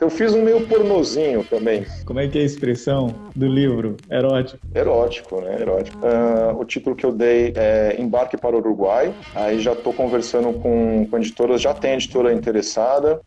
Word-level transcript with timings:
Eu 0.00 0.08
fiz 0.08 0.32
um 0.32 0.42
meio 0.42 0.66
pornozinho 0.66 1.44
também. 1.44 1.84
Como 2.06 2.18
é 2.18 2.26
que 2.26 2.38
é 2.38 2.40
a 2.40 2.44
expressão 2.44 3.14
do 3.36 3.46
livro? 3.46 3.98
Erótico. 4.10 4.58
Erótico, 4.74 5.42
né? 5.42 5.60
Erótico. 5.60 5.98
Uh, 5.98 6.58
o 6.58 6.64
título 6.64 6.96
que 6.96 7.04
eu 7.04 7.12
dei 7.12 7.52
é 7.54 8.00
Embarque 8.00 8.38
para 8.38 8.56
o 8.56 8.60
Uruguai. 8.60 9.12
Aí 9.34 9.60
já 9.60 9.74
estou 9.74 9.92
conversando 9.92 10.54
com, 10.54 11.06
com 11.06 11.18
editoras, 11.18 11.60
já 11.60 11.74
tem 11.74 11.92
editora 11.92 12.32
interessada. 12.32 13.20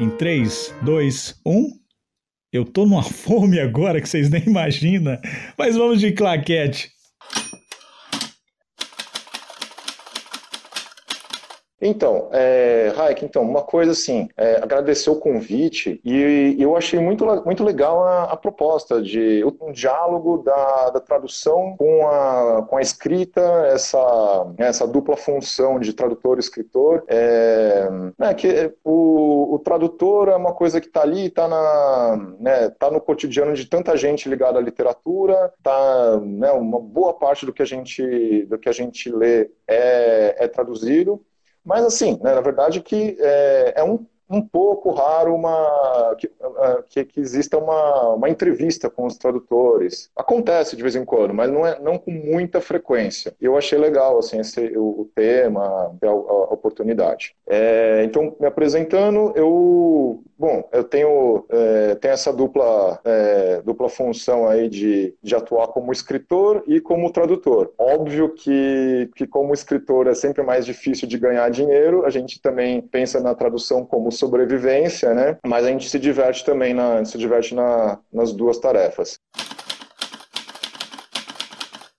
Em 0.00 0.08
3, 0.10 0.74
2, 0.82 1.40
1. 1.44 1.78
Eu 2.52 2.64
tô 2.64 2.86
numa 2.86 3.02
fome 3.04 3.60
agora 3.60 4.00
que 4.00 4.08
vocês 4.08 4.30
nem 4.30 4.44
imaginam, 4.46 5.18
mas 5.58 5.76
vamos 5.76 6.00
de 6.00 6.12
claquete. 6.12 6.97
Então, 11.80 12.28
é, 12.32 12.92
Raik, 12.96 13.24
então, 13.24 13.42
uma 13.42 13.62
coisa 13.62 13.92
assim, 13.92 14.28
é, 14.36 14.56
agradecer 14.56 15.10
o 15.10 15.16
convite 15.16 16.00
e, 16.04 16.56
eu 16.58 16.76
achei 16.76 16.98
muito, 16.98 17.24
muito 17.44 17.62
legal 17.62 18.02
a, 18.02 18.24
a 18.24 18.36
proposta 18.36 19.00
de 19.00 19.44
um 19.60 19.70
diálogo 19.70 20.38
da, 20.38 20.90
da, 20.90 21.00
tradução 21.00 21.76
com 21.78 22.08
a, 22.08 22.66
com 22.68 22.76
a 22.76 22.82
escrita, 22.82 23.40
essa, 23.72 23.98
essa 24.58 24.86
dupla 24.88 25.16
função 25.16 25.78
de 25.78 25.92
tradutor 25.92 26.38
e 26.38 26.40
escritor. 26.40 27.04
É, 27.06 27.88
né, 28.18 28.34
que 28.34 28.74
o, 28.82 29.54
o, 29.54 29.58
tradutor 29.60 30.28
é 30.28 30.36
uma 30.36 30.52
coisa 30.52 30.80
que 30.80 30.88
está 30.88 31.02
ali, 31.02 31.26
está 31.26 31.46
né, 32.40 32.70
tá 32.70 32.90
no 32.90 33.00
cotidiano 33.00 33.54
de 33.54 33.66
tanta 33.66 33.96
gente 33.96 34.28
ligada 34.28 34.58
à 34.58 34.62
literatura, 34.62 35.52
tá, 35.62 36.20
né, 36.20 36.50
uma 36.50 36.80
boa 36.80 37.14
parte 37.14 37.46
do 37.46 37.52
que 37.52 37.62
a 37.62 37.66
gente, 37.66 38.44
do 38.46 38.58
que 38.58 38.68
a 38.68 38.72
gente 38.72 39.10
lê 39.10 39.48
é, 39.68 40.44
é 40.44 40.48
traduzido. 40.48 41.22
Mas, 41.68 41.84
assim, 41.84 42.18
né, 42.22 42.34
na 42.34 42.40
verdade 42.40 42.80
que 42.82 43.16
é, 43.20 43.74
é 43.76 43.84
um 43.84 44.06
um 44.28 44.42
pouco 44.42 44.90
raro 44.90 45.34
uma, 45.34 46.16
que, 46.18 46.30
que, 46.88 47.04
que, 47.04 47.20
exista 47.20 47.56
uma, 47.56 48.14
uma 48.14 48.28
entrevista 48.28 48.90
com 48.90 49.06
os 49.06 49.16
tradutores. 49.16 50.10
Acontece 50.14 50.76
de 50.76 50.82
vez 50.82 50.94
em 50.94 51.04
quando, 51.04 51.32
mas 51.32 51.50
não, 51.50 51.66
é, 51.66 51.78
não 51.80 51.98
com 51.98 52.10
muita 52.10 52.60
frequência. 52.60 53.34
Eu 53.40 53.56
achei 53.56 53.78
legal 53.78 54.18
assim, 54.18 54.40
esse, 54.40 54.76
o, 54.76 55.00
o 55.00 55.10
tema, 55.14 55.62
a, 56.02 56.06
a 56.06 56.52
oportunidade. 56.52 57.34
É, 57.46 58.02
então, 58.04 58.36
me 58.38 58.46
apresentando, 58.46 59.32
eu 59.34 60.22
Bom, 60.38 60.68
eu 60.72 60.84
tenho, 60.84 61.44
é, 61.48 61.96
tenho 61.96 62.14
essa 62.14 62.32
dupla, 62.32 63.00
é, 63.04 63.60
dupla 63.62 63.88
função 63.88 64.46
aí 64.48 64.68
de, 64.68 65.12
de 65.20 65.34
atuar 65.34 65.66
como 65.66 65.90
escritor 65.90 66.62
e 66.64 66.80
como 66.80 67.10
tradutor. 67.10 67.72
Óbvio 67.76 68.28
que, 68.28 69.10
que 69.16 69.26
como 69.26 69.52
escritor 69.52 70.06
é 70.06 70.14
sempre 70.14 70.44
mais 70.44 70.64
difícil 70.64 71.08
de 71.08 71.18
ganhar 71.18 71.50
dinheiro, 71.50 72.06
a 72.06 72.10
gente 72.10 72.40
também 72.40 72.80
pensa 72.80 73.18
na 73.18 73.34
tradução 73.34 73.84
como 73.84 74.12
sobrevivência, 74.18 75.14
né? 75.14 75.36
Mas 75.46 75.64
a 75.64 75.68
gente 75.68 75.88
se 75.88 75.98
diverte 75.98 76.44
também, 76.44 76.74
na, 76.74 77.04
se 77.04 77.16
diverte 77.16 77.54
na, 77.54 77.98
nas 78.12 78.32
duas 78.32 78.58
tarefas. 78.58 79.18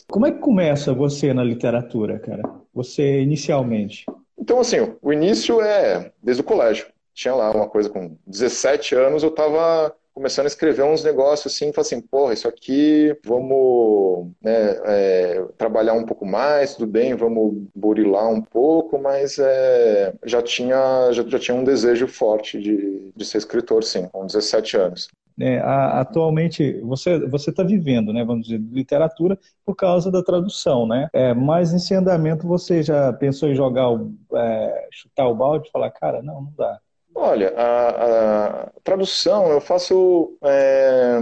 Como 0.08 0.26
é 0.26 0.32
que 0.32 0.40
começa 0.40 0.94
você 0.94 1.34
na 1.34 1.44
literatura, 1.44 2.20
cara? 2.20 2.44
Você 2.74 3.22
inicialmente? 3.22 4.06
Então, 4.38 4.60
assim, 4.60 4.96
o 5.02 5.14
início 5.14 5.62
é 5.62 6.12
desde 6.22 6.42
o 6.42 6.46
colégio. 6.46 6.88
Tinha 7.14 7.36
lá 7.36 7.52
uma 7.52 7.68
coisa 7.68 7.90
com 7.90 8.18
17 8.26 8.96
anos, 8.96 9.24
eu 9.24 9.30
estava 9.30 9.94
começando 10.14 10.46
a 10.46 10.48
escrever 10.48 10.84
uns 10.84 11.04
negócios 11.04 11.54
assim, 11.54 11.72
falei 11.74 11.88
assim, 11.88 12.02
porra, 12.02 12.34
isso 12.34 12.48
aqui, 12.48 13.16
vamos 13.26 14.32
né, 14.42 14.78
é, 14.86 15.46
trabalhar 15.58 15.94
um 15.94 16.06
pouco 16.06 16.26
mais, 16.26 16.76
tudo 16.76 16.88
bem, 16.88 17.16
vamos 17.16 17.64
burilar 17.76 18.30
um 18.30 18.42
pouco, 18.42 19.00
mas 19.00 19.38
é, 19.40 20.14
já, 20.26 20.42
tinha, 20.42 21.12
já, 21.12 21.24
já 21.28 21.40
tinha 21.40 21.56
um 21.56 21.64
desejo 21.64 22.08
forte 22.08 22.60
de, 22.60 23.12
de 23.16 23.26
ser 23.26 23.38
escritor, 23.38 23.84
sim, 23.84 24.08
com 24.12 24.26
17 24.26 24.78
anos. 24.78 25.08
É, 25.42 25.60
a, 25.60 26.02
atualmente 26.02 26.82
você 26.82 27.18
você 27.28 27.50
está 27.50 27.64
vivendo, 27.64 28.12
né, 28.12 28.26
vamos 28.26 28.48
dizer, 28.48 28.60
literatura 28.60 29.40
por 29.66 29.74
causa 29.74 30.12
da 30.12 30.22
tradução, 30.22 30.86
né? 30.86 31.08
É, 31.14 31.34
mas 31.34 31.72
nesse 31.72 31.94
andamento 31.94 32.46
você 32.46 32.84
já 32.84 33.14
pensou 33.14 33.48
em 33.48 33.56
jogar, 33.56 33.90
o, 33.90 34.14
é, 34.34 34.88
chutar 34.92 35.28
o 35.28 35.36
balde 35.36 35.70
falar, 35.72 35.92
cara, 35.92 36.22
não, 36.22 36.42
não 36.42 36.54
dá. 36.58 36.80
Olha, 37.22 37.54
a, 37.58 38.68
a 38.68 38.72
tradução 38.84 39.52
eu 39.52 39.60
faço 39.60 40.38
é, 40.44 41.18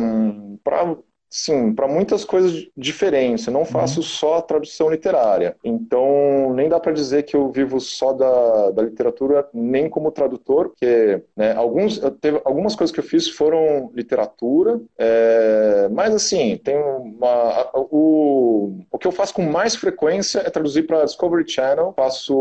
para 0.63 0.95
Sim, 1.29 1.73
para 1.73 1.87
muitas 1.87 2.23
coisas 2.23 2.67
diferentes. 2.75 3.47
Eu 3.47 3.53
não 3.53 3.61
uhum. 3.61 3.65
faço 3.65 3.99
uhum. 3.99 4.05
só 4.05 4.41
tradução 4.41 4.89
literária. 4.89 5.57
Então, 5.63 6.53
nem 6.53 6.69
dá 6.69 6.79
para 6.79 6.93
dizer 6.93 7.23
que 7.23 7.35
eu 7.35 7.51
vivo 7.51 7.79
só 7.79 8.13
da, 8.13 8.71
da 8.71 8.81
literatura, 8.81 9.47
nem 9.53 9.89
como 9.89 10.11
tradutor, 10.11 10.69
porque 10.69 11.21
né, 11.35 11.53
alguns, 11.53 11.99
teve, 12.21 12.41
algumas 12.45 12.75
coisas 12.75 12.93
que 12.93 12.99
eu 12.99 13.03
fiz 13.03 13.29
foram 13.29 13.91
literatura, 13.93 14.79
é, 14.97 15.89
mas 15.91 16.15
assim, 16.15 16.57
tem 16.63 16.77
uma. 16.77 17.69
O, 17.73 18.79
o 18.89 18.97
que 18.97 19.07
eu 19.07 19.11
faço 19.11 19.33
com 19.33 19.43
mais 19.43 19.75
frequência 19.75 20.39
é 20.39 20.49
traduzir 20.49 20.83
para 20.83 21.03
Discovery 21.03 21.47
Channel. 21.47 21.93
Faço 21.95 22.33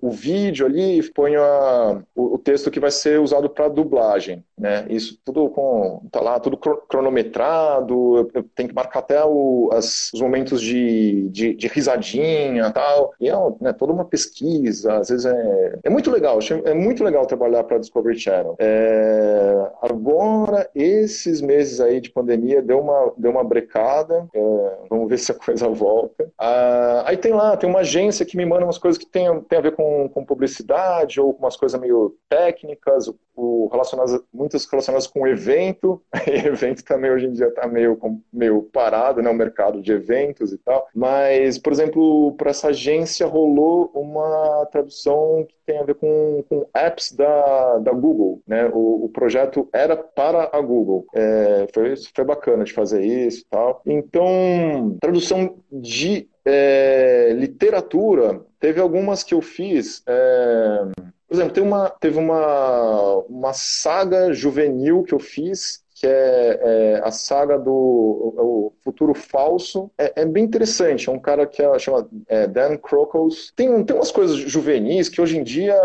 o 0.00 0.10
vídeo 0.10 0.66
ali 0.66 0.98
e 0.98 1.12
ponho 1.12 1.42
a, 1.42 2.02
o, 2.14 2.34
o 2.34 2.38
texto 2.38 2.70
que 2.70 2.80
vai 2.80 2.90
ser 2.90 3.20
usado 3.20 3.50
para 3.50 3.68
dublagem. 3.68 4.42
Né? 4.56 4.86
Isso 4.88 5.18
tudo 5.24 5.48
com. 5.50 6.02
tá 6.10 6.20
lá, 6.20 6.40
tudo 6.40 6.56
cronometrado 6.56 7.97
eu 8.34 8.42
tenho 8.54 8.68
que 8.68 8.74
marcar 8.74 9.00
até 9.00 9.24
o, 9.24 9.70
as, 9.72 10.10
os 10.12 10.20
momentos 10.20 10.60
de, 10.60 11.28
de, 11.30 11.54
de 11.54 11.66
risadinha 11.68 12.70
tal. 12.70 13.12
E 13.20 13.28
é 13.28 13.34
né, 13.60 13.72
toda 13.72 13.92
uma 13.92 14.04
pesquisa, 14.04 14.98
às 14.98 15.08
vezes 15.08 15.26
é, 15.26 15.78
é 15.84 15.90
muito 15.90 16.10
legal, 16.10 16.38
é 16.64 16.74
muito 16.74 17.04
legal 17.04 17.26
trabalhar 17.26 17.64
para 17.64 17.78
Discovery 17.78 18.18
Channel. 18.18 18.56
É, 18.58 19.70
agora, 19.82 20.68
esses 20.74 21.40
meses 21.40 21.80
aí 21.80 22.00
de 22.00 22.10
pandemia 22.10 22.62
deu 22.62 22.80
uma, 22.80 23.12
deu 23.16 23.30
uma 23.30 23.44
brecada, 23.44 24.28
é, 24.32 24.78
vamos 24.88 25.08
ver 25.08 25.18
se 25.18 25.32
a 25.32 25.34
coisa 25.34 25.68
volta. 25.68 26.30
Ah, 26.38 27.04
aí 27.06 27.16
tem 27.16 27.32
lá, 27.32 27.56
tem 27.56 27.68
uma 27.68 27.80
agência 27.80 28.26
que 28.26 28.36
me 28.36 28.44
manda 28.44 28.64
umas 28.64 28.78
coisas 28.78 28.98
que 28.98 29.06
tem, 29.06 29.40
tem 29.42 29.58
a 29.58 29.62
ver 29.62 29.74
com, 29.74 30.08
com 30.08 30.24
publicidade 30.24 31.20
ou 31.20 31.32
com 31.32 31.44
umas 31.44 31.56
coisas 31.56 31.78
meio 31.80 32.16
técnicas, 32.28 33.10
o, 33.36 33.68
relacionadas, 33.70 34.20
muitas 34.32 34.66
relacionadas 34.66 35.06
com 35.06 35.26
evento, 35.26 36.02
evento 36.26 36.84
também 36.84 37.10
hoje 37.10 37.26
em 37.26 37.32
dia 37.32 37.48
está 37.48 37.66
meio 37.66 37.87
meio, 37.88 38.20
meio 38.32 38.62
parado, 38.62 39.22
né, 39.22 39.30
o 39.30 39.34
mercado 39.34 39.80
de 39.80 39.92
eventos 39.92 40.52
e 40.52 40.58
tal. 40.58 40.86
Mas, 40.94 41.58
por 41.58 41.72
exemplo, 41.72 42.32
para 42.32 42.50
essa 42.50 42.68
agência 42.68 43.26
rolou 43.26 43.90
uma 43.94 44.66
tradução 44.70 45.46
que 45.48 45.54
tem 45.66 45.78
a 45.78 45.84
ver 45.84 45.94
com, 45.94 46.44
com 46.48 46.66
apps 46.74 47.12
da, 47.12 47.78
da 47.78 47.92
Google, 47.92 48.40
né? 48.46 48.70
O, 48.72 49.04
o 49.04 49.08
projeto 49.10 49.68
era 49.72 49.96
para 49.96 50.48
a 50.52 50.60
Google. 50.60 51.06
É, 51.14 51.66
foi, 51.74 51.94
foi 52.14 52.24
bacana 52.24 52.64
de 52.64 52.72
fazer 52.72 53.04
isso 53.04 53.40
e 53.40 53.46
tal. 53.50 53.82
Então, 53.86 54.96
tradução 55.00 55.56
de 55.70 56.28
é, 56.44 57.32
literatura, 57.34 58.40
teve 58.58 58.80
algumas 58.80 59.22
que 59.22 59.34
eu 59.34 59.42
fiz. 59.42 60.02
É, 60.06 60.86
por 61.28 61.34
exemplo, 61.34 61.52
tem 61.52 61.62
uma, 61.62 61.90
teve 61.90 62.18
uma, 62.18 63.16
uma 63.28 63.52
saga 63.52 64.32
juvenil 64.32 65.02
que 65.02 65.12
eu 65.12 65.18
fiz 65.18 65.84
que 65.98 66.06
é, 66.06 66.60
é, 66.62 67.00
a 67.02 67.10
saga 67.10 67.58
do 67.58 67.72
o, 67.72 68.72
Futuro 68.84 69.12
Falso. 69.14 69.90
É, 69.98 70.22
é, 70.22 70.24
bem 70.24 70.44
interessante. 70.44 71.08
É 71.08 71.12
um 71.12 71.18
cara 71.18 71.46
que 71.46 71.62
é, 71.62 71.78
chama 71.78 72.08
é, 72.26 72.46
Dan 72.46 72.76
Crocos. 72.76 73.52
Tem, 73.54 73.84
tem 73.84 73.96
umas 73.96 74.10
coisas 74.10 74.36
juvenis 74.36 75.08
que 75.08 75.20
hoje 75.20 75.38
em 75.38 75.42
dia, 75.42 75.76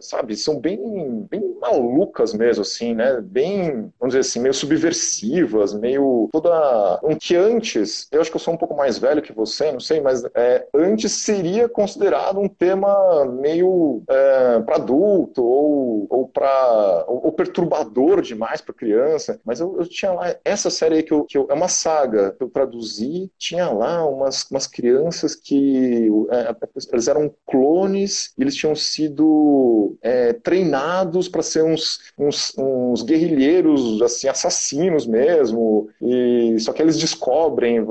sabe, 0.00 0.36
são 0.36 0.58
bem, 0.58 1.26
bem 1.30 1.56
malucas 1.60 2.32
mesmo, 2.32 2.62
assim, 2.62 2.94
né? 2.94 3.20
Bem, 3.20 3.92
vamos 3.98 4.14
dizer 4.14 4.20
assim, 4.20 4.40
meio 4.40 4.54
subversivas, 4.54 5.74
meio 5.74 6.28
toda. 6.32 7.00
Um 7.02 7.16
que 7.16 7.34
antes, 7.36 8.06
eu 8.12 8.20
acho 8.20 8.30
que 8.30 8.36
eu 8.36 8.40
sou 8.40 8.54
um 8.54 8.58
pouco 8.58 8.76
mais 8.76 8.98
velho 8.98 9.22
que 9.22 9.32
você, 9.32 9.72
não 9.72 9.80
sei, 9.80 10.00
mas 10.00 10.24
é, 10.34 10.66
antes 10.74 11.12
seria 11.12 11.68
considerado 11.68 12.38
um 12.38 12.48
tema 12.48 13.26
meio 13.26 14.02
é, 14.08 14.60
para 14.60 14.76
adulto 14.76 15.44
ou, 15.44 16.06
ou 16.08 16.28
para 16.28 17.04
ou, 17.08 17.26
ou 17.26 17.32
perturbador 17.32 18.22
demais 18.22 18.60
para 18.60 18.74
criança. 18.74 19.40
Mas 19.48 19.60
eu, 19.60 19.80
eu, 19.80 19.88
tinha 19.88 20.12
lá, 20.12 20.36
essa 20.44 20.68
série 20.68 20.96
aí 20.96 21.02
que 21.02 21.10
eu, 21.10 21.24
que 21.24 21.38
eu, 21.38 21.46
é 21.48 21.54
uma 21.54 21.68
saga 21.68 22.32
que 22.32 22.44
eu 22.44 22.50
traduzi, 22.50 23.30
tinha 23.38 23.70
lá 23.70 24.06
umas, 24.06 24.44
umas 24.50 24.66
crianças 24.66 25.34
que 25.34 26.10
é, 26.30 26.54
eles 26.92 27.08
eram 27.08 27.32
clones, 27.46 28.34
eles 28.38 28.54
tinham 28.54 28.74
sido 28.76 29.96
é, 30.02 30.34
treinados 30.34 31.30
para 31.30 31.40
ser 31.40 31.64
uns, 31.64 32.12
uns, 32.18 32.52
uns, 32.58 33.02
guerrilheiros, 33.02 34.02
assim, 34.02 34.28
assassinos 34.28 35.06
mesmo, 35.06 35.88
e 36.02 36.54
só 36.60 36.74
que 36.74 36.82
eles 36.82 36.98
descobrem, 36.98 37.86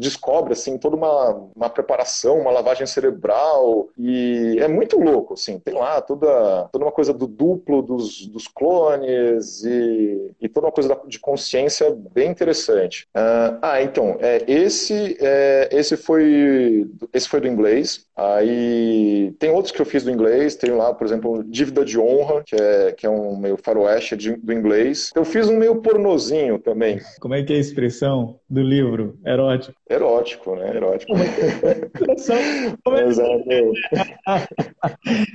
descobrem, 0.00 0.54
assim, 0.54 0.76
toda 0.78 0.96
uma, 0.96 1.46
uma 1.54 1.70
preparação, 1.70 2.40
uma 2.40 2.50
lavagem 2.50 2.88
cerebral, 2.88 3.88
e 3.96 4.56
é 4.58 4.66
muito 4.66 4.98
louco, 4.98 5.34
assim, 5.34 5.60
tem 5.60 5.74
lá 5.74 6.00
toda, 6.00 6.68
toda 6.72 6.84
uma 6.84 6.92
coisa 6.92 7.12
do 7.12 7.28
duplo 7.28 7.82
dos, 7.82 8.26
dos 8.26 8.48
clones 8.48 9.62
e, 9.62 10.32
e 10.40 10.48
toda 10.48 10.66
uma 10.66 10.71
coisa 10.72 10.98
de 11.06 11.18
consciência 11.18 11.94
bem 12.12 12.30
interessante. 12.30 13.06
Uh, 13.16 13.58
ah, 13.62 13.82
então, 13.82 14.16
é, 14.20 14.42
esse, 14.46 15.16
é, 15.20 15.68
esse, 15.72 15.96
foi, 15.96 16.90
esse 17.12 17.28
foi 17.28 17.40
do 17.40 17.48
inglês. 17.48 18.06
Aí 18.16 19.34
tem 19.38 19.50
outros 19.50 19.72
que 19.72 19.80
eu 19.80 19.86
fiz 19.86 20.04
do 20.04 20.10
inglês. 20.10 20.54
Tem 20.54 20.70
lá, 20.70 20.92
por 20.92 21.06
exemplo, 21.06 21.42
Dívida 21.44 21.84
de 21.84 21.98
Honra, 21.98 22.42
que 22.44 22.56
é, 22.56 22.92
que 22.92 23.06
é 23.06 23.10
um 23.10 23.36
meio 23.36 23.56
faroeste 23.56 24.16
de, 24.16 24.36
do 24.36 24.52
inglês. 24.52 25.10
Eu 25.14 25.24
fiz 25.24 25.48
um 25.48 25.56
meio 25.56 25.76
pornozinho 25.76 26.58
também. 26.58 27.00
Como 27.20 27.34
é 27.34 27.42
que 27.42 27.52
é 27.52 27.56
a 27.56 27.60
expressão 27.60 28.38
do 28.48 28.62
livro? 28.62 29.18
Erótico. 29.26 29.74
Erótico, 29.88 30.56
né? 30.56 30.76
Erótico. 30.76 31.12
Como 31.12 31.22
é 31.22 31.28
que 31.28 31.40
é 31.40 31.44
a 31.44 31.86
expressão? 31.86 32.38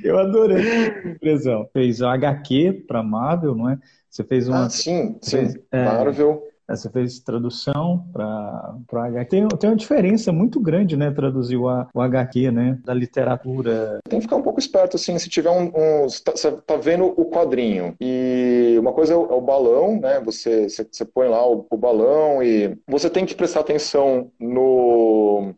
Eu 0.04 0.20
adorei 0.20 0.58
a 0.58 1.12
expressão. 1.12 1.68
Fez 1.74 2.02
o 2.02 2.08
HQ 2.08 2.86
para 2.88 3.04
Marvel, 3.04 3.56
não 3.56 3.70
é? 3.70 3.78
Você 4.18 4.24
fez 4.24 4.48
uma. 4.48 4.66
Ah, 4.66 4.70
sim, 4.70 5.16
sim. 5.22 5.38
Fez, 5.38 5.56
é, 5.72 5.86
Marvel. 5.86 6.42
É, 6.68 6.76
você 6.76 6.90
fez 6.90 7.20
tradução 7.20 8.04
para 8.12 8.76
o 8.92 8.98
HQ. 8.98 9.30
Tem, 9.30 9.48
tem 9.48 9.70
uma 9.70 9.76
diferença 9.76 10.32
muito 10.32 10.60
grande, 10.60 10.98
né? 10.98 11.12
Traduzir 11.12 11.56
o, 11.56 11.68
o 11.94 12.02
HQ, 12.02 12.52
né? 12.52 12.80
Da 12.84 12.96
literatura. 12.96 14.00
Tem 14.10 14.20
que 14.20 14.24
ficar 14.24 14.36
um 14.36 14.42
pouco 14.42 14.60
esperto, 14.60 14.98
assim, 14.98 15.18
se 15.20 15.30
tiver 15.30 15.52
um. 15.52 15.72
um 15.74 16.10
você 16.10 16.24
tá, 16.24 16.34
tá, 16.66 16.76
vendo 16.76 17.06
o 17.06 17.30
quadrinho. 17.30 17.96
E 18.02 18.76
uma 18.80 18.92
coisa 18.92 19.14
é 19.14 19.16
o, 19.16 19.28
é 19.28 19.34
o 19.36 19.42
balão, 19.42 20.00
né? 20.00 20.20
Você, 20.26 20.68
você, 20.68 20.86
você 20.92 21.06
põe 21.06 21.30
lá 21.30 21.48
o, 21.48 21.66
o, 21.70 21.78
balão 21.78 22.42
e 22.42 22.76
você 22.88 23.10
tem 23.10 23.26
que 23.26 23.36
prestar 23.36 23.60
atenção 23.60 24.32
no, 24.40 24.97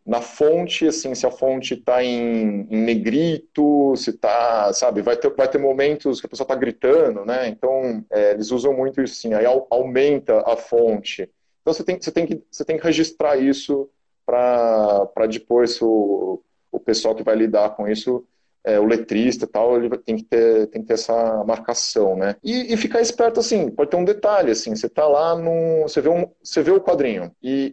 na 0.05 0.21
fonte, 0.21 0.87
assim, 0.87 1.13
se 1.13 1.25
a 1.25 1.31
fonte 1.31 1.75
está 1.75 2.03
em, 2.03 2.67
em, 2.69 2.81
negrito, 2.81 3.95
se 3.95 4.13
tá, 4.13 4.71
sabe, 4.73 5.01
vai 5.01 5.17
ter, 5.17 5.29
vai 5.35 5.47
ter 5.47 5.57
momentos 5.57 6.19
que 6.19 6.25
a 6.25 6.29
pessoa 6.29 6.45
está 6.45 6.55
gritando, 6.55 7.25
né? 7.25 7.47
Então, 7.47 8.03
é, 8.11 8.31
eles 8.31 8.51
usam 8.51 8.73
muito 8.73 9.01
isso, 9.01 9.13
assim, 9.13 9.33
aí 9.33 9.45
aumenta 9.69 10.39
a 10.45 10.55
fonte 10.55 10.79
fonte. 10.79 11.29
Então 11.61 11.73
você 11.73 11.83
tem, 11.83 12.01
você 12.01 12.11
tem, 12.11 12.25
que, 12.25 12.41
você 12.49 12.63
tem 12.63 12.77
que 12.77 12.83
registrar 12.83 13.37
isso 13.37 13.89
para 14.25 15.27
depois 15.29 15.81
o, 15.81 16.41
o 16.71 16.79
pessoal 16.79 17.15
que 17.15 17.23
vai 17.23 17.35
lidar 17.35 17.71
com 17.71 17.87
isso 17.87 18.25
é, 18.63 18.79
o 18.79 18.85
letrista 18.85 19.45
e 19.45 19.47
tal, 19.47 19.77
ele 19.77 19.89
tem 19.97 20.17
que 20.17 20.23
ter, 20.23 20.67
tem 20.67 20.81
que 20.81 20.87
ter 20.87 20.95
essa 20.95 21.43
marcação, 21.45 22.15
né? 22.15 22.35
E, 22.43 22.73
e, 22.73 22.77
ficar 22.77 23.01
esperto 23.01 23.39
assim, 23.39 23.69
pode 23.69 23.89
ter 23.89 23.97
um 23.97 24.05
detalhe, 24.05 24.51
assim, 24.51 24.75
você 24.75 24.89
tá 24.89 25.07
lá 25.07 25.35
num. 25.35 25.83
Você 25.83 26.01
vê, 26.01 26.09
um, 26.09 26.27
você 26.43 26.61
vê 26.61 26.71
o 26.71 26.81
quadrinho 26.81 27.31
e, 27.41 27.71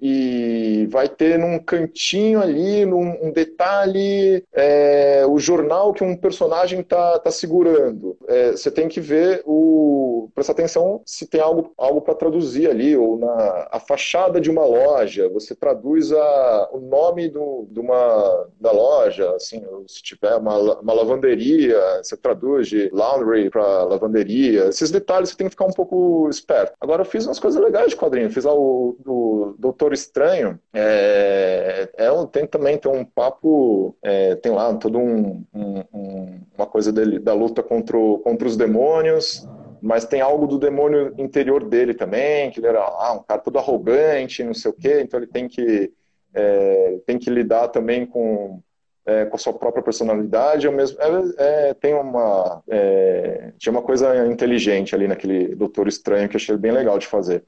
e 0.83 0.87
vai 0.87 1.09
ter 1.09 1.39
num 1.39 1.59
cantinho 1.59 2.41
ali, 2.41 2.85
num 2.85 3.27
um 3.27 3.33
detalhe, 3.33 4.45
é, 4.53 5.25
o 5.29 5.39
jornal 5.39 5.93
que 5.93 6.05
um 6.05 6.17
personagem 6.17 6.83
tá, 6.83 7.19
tá 7.19 7.31
segurando. 7.31 8.17
É, 8.29 8.53
você 8.53 8.71
tem 8.71 8.89
que 8.89 9.01
ver 9.01 9.43
o. 9.45 10.31
prestar 10.35 10.53
atenção 10.53 11.03
se 11.05 11.27
tem 11.27 11.41
algo, 11.41 11.73
algo 11.77 12.01
para 12.01 12.15
traduzir 12.15 12.71
ali, 12.71 12.97
ou 12.97 13.19
na 13.19 13.69
a 13.71 13.81
fachada 13.81 14.41
de 14.41 14.51
uma 14.51 14.65
loja, 14.65 15.29
você 15.29 15.55
traduz 15.55 16.13
a, 16.13 16.69
o 16.73 16.81
nome 16.81 17.29
do, 17.29 17.67
de 17.71 17.81
uma, 17.81 18.49
da 18.61 18.73
loja, 18.73 19.35
assim, 19.35 19.63
se 19.87 20.03
tiver 20.03 20.35
uma 20.37 20.76
uma 20.81 20.93
lavanderia, 20.93 21.79
você 22.03 22.17
traduz 22.17 22.69
de 22.69 22.91
laundry 22.93 23.51
para 23.51 23.85
lavanderia. 23.85 24.67
Esses 24.69 24.91
detalhes 24.91 25.31
você 25.31 25.37
tem 25.37 25.47
que 25.47 25.53
ficar 25.53 25.67
um 25.67 25.73
pouco 25.73 26.29
esperto. 26.29 26.73
Agora, 26.81 27.03
eu 27.03 27.07
fiz 27.07 27.27
umas 27.27 27.39
coisas 27.39 27.63
legais 27.63 27.91
de 27.91 27.97
quadrinho. 27.97 28.31
Fiz 28.31 28.45
lá 28.45 28.55
o, 28.55 28.97
o 29.07 29.55
Doutor 29.59 29.93
Estranho. 29.93 30.59
É, 30.73 31.89
é, 31.97 32.27
tem 32.33 32.47
também 32.47 32.79
tem 32.79 32.91
um 32.91 33.05
papo, 33.05 33.97
é, 34.03 34.35
tem 34.37 34.53
lá 34.53 34.75
todo 34.75 34.99
um, 34.99 35.45
um, 35.55 35.85
um, 35.93 36.41
uma 36.57 36.67
coisa 36.67 36.93
dele, 36.93 37.19
da 37.19 37.35
luta 37.35 37.63
contra, 37.63 37.97
o, 37.97 38.19
contra 38.19 38.47
os 38.47 38.57
demônios 38.57 39.47
mas 39.81 40.05
tem 40.05 40.21
algo 40.21 40.47
do 40.47 40.59
demônio 40.59 41.15
interior 41.19 41.65
dele 41.65 41.95
também, 41.95 42.51
que 42.51 42.59
ele 42.59 42.67
era 42.67 42.81
ah, 42.81 43.13
um 43.13 43.23
cara 43.23 43.41
todo 43.41 43.59
arrogante, 43.59 44.43
não 44.43 44.55
sei 44.55 44.71
o 44.71 44.75
quê, 44.75 45.01
então 45.01 45.21
ele 45.21 45.29
tem 45.29 45.47
que, 45.47 45.93
é, 46.35 46.99
tem 47.07 47.19
que 47.19 47.31
lidar 47.31 47.69
também 47.69 48.05
com, 48.05 48.61
é, 49.07 49.25
com 49.25 49.37
a 49.37 49.39
sua 49.39 49.53
própria 49.53 49.83
personalidade, 49.83 50.67
ao 50.67 50.73
mesmo, 50.73 50.99
é, 51.01 51.69
é 51.69 51.75
tem 51.75 51.95
uma, 51.95 52.63
é, 52.69 53.53
tinha 53.59 53.73
uma 53.73 53.83
coisa 53.83 54.27
inteligente 54.27 54.95
ali 54.95 55.07
naquele 55.07 55.55
Doutor 55.55 55.87
Estranho 55.87 56.29
que 56.29 56.37
eu 56.37 56.41
achei 56.41 56.57
bem 56.57 56.73
legal 56.73 56.99
de 56.99 57.07
fazer. 57.07 57.45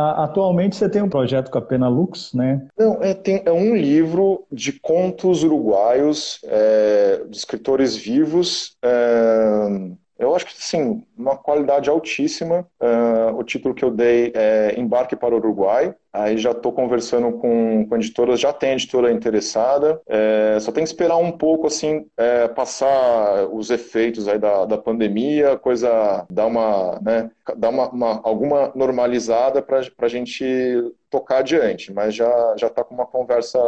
Atualmente 0.00 0.76
você 0.76 0.88
tem 0.88 1.02
um 1.02 1.08
projeto 1.08 1.50
com 1.50 1.58
a 1.58 1.62
Pena 1.62 1.88
Lux, 1.88 2.32
né? 2.32 2.64
Não, 2.78 3.02
é, 3.02 3.14
tem, 3.14 3.42
é 3.44 3.50
um 3.50 3.74
livro 3.74 4.46
de 4.50 4.72
contos 4.72 5.42
uruguaios, 5.42 6.38
é, 6.44 7.24
de 7.28 7.36
escritores 7.36 7.96
vivos. 7.96 8.76
É, 8.80 9.90
eu 10.16 10.36
acho 10.36 10.46
que, 10.46 10.52
sim, 10.54 11.02
uma 11.16 11.36
qualidade 11.36 11.90
altíssima. 11.90 12.64
É, 12.80 13.32
o 13.32 13.42
título 13.42 13.74
que 13.74 13.84
eu 13.84 13.90
dei 13.90 14.32
é 14.36 14.78
Embarque 14.78 15.16
para 15.16 15.34
o 15.34 15.38
Uruguai. 15.38 15.92
Aí 16.12 16.38
já 16.38 16.52
estou 16.52 16.72
conversando 16.72 17.32
com, 17.32 17.86
com 17.86 17.96
editoras, 17.96 18.40
já 18.40 18.52
tem 18.52 18.72
editora 18.72 19.12
interessada, 19.12 20.00
é, 20.06 20.58
só 20.60 20.72
tem 20.72 20.82
que 20.82 20.88
esperar 20.88 21.16
um 21.16 21.30
pouco, 21.30 21.66
assim, 21.66 22.06
é, 22.16 22.48
passar 22.48 23.46
os 23.52 23.70
efeitos 23.70 24.26
aí 24.26 24.38
da, 24.38 24.64
da 24.64 24.78
pandemia, 24.78 25.56
coisa 25.58 26.26
dar 26.30 26.46
uma, 26.46 26.98
né, 27.02 27.30
dar 27.56 27.68
uma, 27.68 27.88
uma 27.90 28.20
alguma 28.24 28.72
normalizada 28.74 29.62
para 29.62 29.82
a 30.00 30.08
gente 30.08 30.44
tocar 31.10 31.38
adiante, 31.38 31.92
mas 31.92 32.14
já 32.14 32.54
já 32.56 32.66
está 32.66 32.84
com 32.84 32.94
uma 32.94 33.06
conversa 33.06 33.58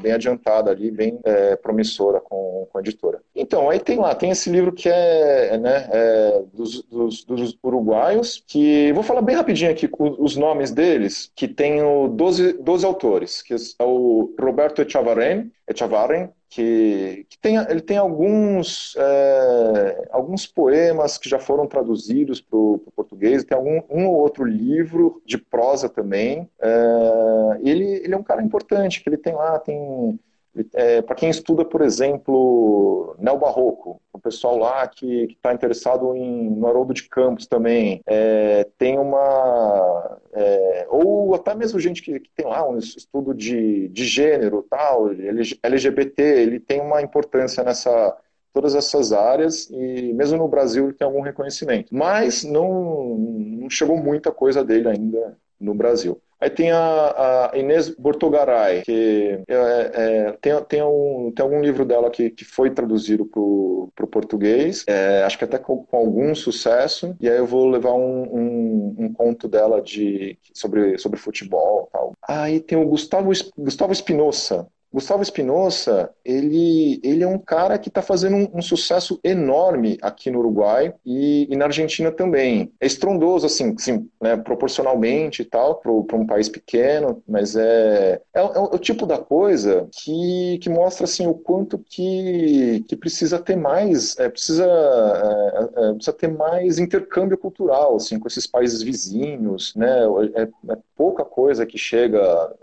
bem 0.00 0.12
adiantada 0.12 0.70
ali, 0.70 0.90
bem 0.90 1.18
é, 1.24 1.56
promissora 1.56 2.20
com, 2.20 2.68
com 2.70 2.78
a 2.78 2.80
editora. 2.80 3.20
Então, 3.34 3.68
aí 3.68 3.80
tem 3.80 3.98
lá, 3.98 4.14
tem 4.14 4.30
esse 4.30 4.48
livro 4.48 4.72
que 4.72 4.88
é, 4.88 5.58
né, 5.58 5.88
é 5.92 6.42
dos, 6.52 6.82
dos, 6.82 7.24
dos, 7.24 7.58
uruguaios, 7.62 8.42
que 8.46 8.92
vou 8.92 9.02
falar 9.02 9.22
bem 9.22 9.36
rapidinho 9.36 9.70
aqui 9.70 9.88
os 9.98 10.36
nomes 10.36 10.70
deles, 10.70 11.30
que 11.34 11.48
tem 11.48 11.82
tenho 11.84 12.08
12, 12.08 12.54
12 12.54 12.86
autores, 12.86 13.42
que 13.42 13.54
é 13.54 13.84
o 13.84 14.34
Roberto 14.40 14.80
Echavarren, 14.80 15.50
Echavarren 15.68 16.30
que, 16.48 17.26
que 17.28 17.38
tem, 17.38 17.56
ele 17.56 17.80
tem 17.80 17.96
alguns, 17.96 18.94
é, 18.96 20.08
alguns 20.10 20.46
poemas 20.46 21.18
que 21.18 21.28
já 21.28 21.38
foram 21.38 21.66
traduzidos 21.66 22.40
para 22.40 22.56
o 22.56 22.78
português, 22.94 23.44
tem 23.44 23.56
algum, 23.56 23.82
um 23.90 24.06
ou 24.06 24.14
outro 24.14 24.44
livro 24.44 25.20
de 25.26 25.36
prosa 25.36 25.88
também. 25.88 26.48
É, 26.60 27.58
ele, 27.60 27.84
ele 27.84 28.14
é 28.14 28.16
um 28.16 28.22
cara 28.22 28.42
importante, 28.42 29.02
que 29.02 29.08
ele 29.08 29.16
tem 29.16 29.34
lá, 29.34 29.58
tem 29.58 30.18
é, 30.72 31.02
para 31.02 31.16
quem 31.16 31.28
estuda, 31.30 31.64
por 31.64 31.82
exemplo, 31.82 33.16
neobarroco, 33.18 34.00
o 34.12 34.18
pessoal 34.18 34.56
lá 34.56 34.86
que 34.86 35.24
está 35.32 35.52
interessado 35.52 36.14
em, 36.14 36.50
no 36.50 36.66
Haroldo 36.66 36.94
de 36.94 37.08
Campos 37.08 37.46
também, 37.46 38.00
é, 38.06 38.66
tem 38.78 38.98
uma. 38.98 40.18
É, 40.32 40.86
ou 40.88 41.34
até 41.34 41.54
mesmo 41.54 41.80
gente 41.80 42.02
que, 42.02 42.20
que, 42.20 42.30
tem 42.34 42.46
lá 42.46 42.68
um 42.68 42.78
estudo 42.78 43.34
de, 43.34 43.88
de 43.88 44.04
gênero, 44.04 44.64
tal, 44.68 45.10
LGBT, 45.62 46.22
ele 46.22 46.60
tem 46.60 46.80
uma 46.80 47.02
importância 47.02 47.62
nessa, 47.64 48.16
todas 48.52 48.74
essas 48.76 49.12
áreas 49.12 49.68
e 49.68 50.12
mesmo 50.12 50.38
no 50.38 50.48
Brasil 50.48 50.84
ele 50.84 50.94
tem 50.94 51.04
algum 51.04 51.20
reconhecimento. 51.20 51.94
Mas 51.94 52.44
não, 52.44 53.16
não 53.18 53.68
chegou 53.68 53.96
muita 53.96 54.30
coisa 54.30 54.64
dele 54.64 54.88
ainda 54.88 55.36
no 55.60 55.74
Brasil. 55.74 56.20
Aí 56.40 56.50
tem 56.50 56.70
a, 56.70 57.50
a 57.52 57.58
Inês 57.58 57.88
Bortogaray, 57.88 58.82
que 58.82 59.40
é, 59.48 59.90
é, 59.94 60.32
tem, 60.40 60.64
tem, 60.64 60.82
um, 60.82 61.32
tem 61.34 61.42
algum 61.44 61.60
livro 61.60 61.84
dela 61.84 62.10
que, 62.10 62.30
que 62.30 62.44
foi 62.44 62.70
traduzido 62.70 63.24
para 63.24 63.40
o 63.40 64.08
português, 64.10 64.84
é, 64.86 65.22
acho 65.24 65.38
que 65.38 65.44
até 65.44 65.58
com, 65.58 65.84
com, 65.84 65.96
algum 65.96 66.34
sucesso, 66.34 67.16
e 67.20 67.28
aí 67.28 67.36
eu 67.36 67.46
vou 67.46 67.68
levar 67.68 67.92
um, 67.92 68.22
um, 68.22 68.94
um 68.98 69.12
conto 69.12 69.48
dela 69.48 69.80
de, 69.80 70.38
sobre, 70.52 70.98
sobre 70.98 71.18
futebol 71.18 71.88
tal. 71.92 72.12
Aí 72.26 72.60
tem 72.60 72.78
o 72.78 72.86
Gustavo, 72.86 73.30
Gustavo 73.56 73.92
Espinosa, 73.92 74.66
Gustavo 74.94 75.24
Espinosa, 75.24 76.08
ele, 76.24 77.00
ele 77.02 77.24
é 77.24 77.26
um 77.26 77.36
cara 77.36 77.76
que 77.78 77.88
está 77.88 78.00
fazendo 78.00 78.36
um, 78.36 78.58
um, 78.58 78.62
sucesso 78.62 79.18
enorme 79.24 79.98
aqui 80.00 80.30
no 80.30 80.38
Uruguai 80.38 80.94
e, 81.04 81.48
e, 81.50 81.56
na 81.56 81.64
Argentina 81.64 82.12
também. 82.12 82.72
É 82.80 82.86
estrondoso, 82.86 83.44
assim, 83.44 83.74
né, 84.22 84.36
proporcionalmente 84.36 85.42
e 85.42 85.44
tal, 85.44 85.80
para 85.80 86.16
um 86.16 86.24
país 86.24 86.48
pequeno, 86.48 87.20
mas 87.26 87.56
é, 87.56 88.20
é, 88.32 88.40
é, 88.40 88.42
o 88.42 88.78
tipo 88.78 89.04
da 89.04 89.18
coisa 89.18 89.88
que, 89.90 90.60
que 90.62 90.70
mostra, 90.70 91.06
assim, 91.06 91.26
o 91.26 91.34
quanto 91.34 91.76
que, 91.76 92.84
que 92.86 92.94
precisa 92.94 93.40
ter 93.40 93.56
mais, 93.56 94.16
é, 94.16 94.28
precisa, 94.28 94.64
é, 94.64 95.88
é, 95.88 95.92
precisa 95.94 96.12
ter 96.12 96.28
mais 96.28 96.78
intercâmbio 96.78 97.36
cultural, 97.36 97.96
assim, 97.96 98.16
com 98.16 98.28
esses 98.28 98.46
países 98.46 98.80
vizinhos, 98.80 99.74
né, 99.74 100.02
é, 100.36 100.72
é 100.72 100.78
pouca 100.96 101.24
coisa 101.24 101.66
que 101.66 101.76
chega 101.76 102.54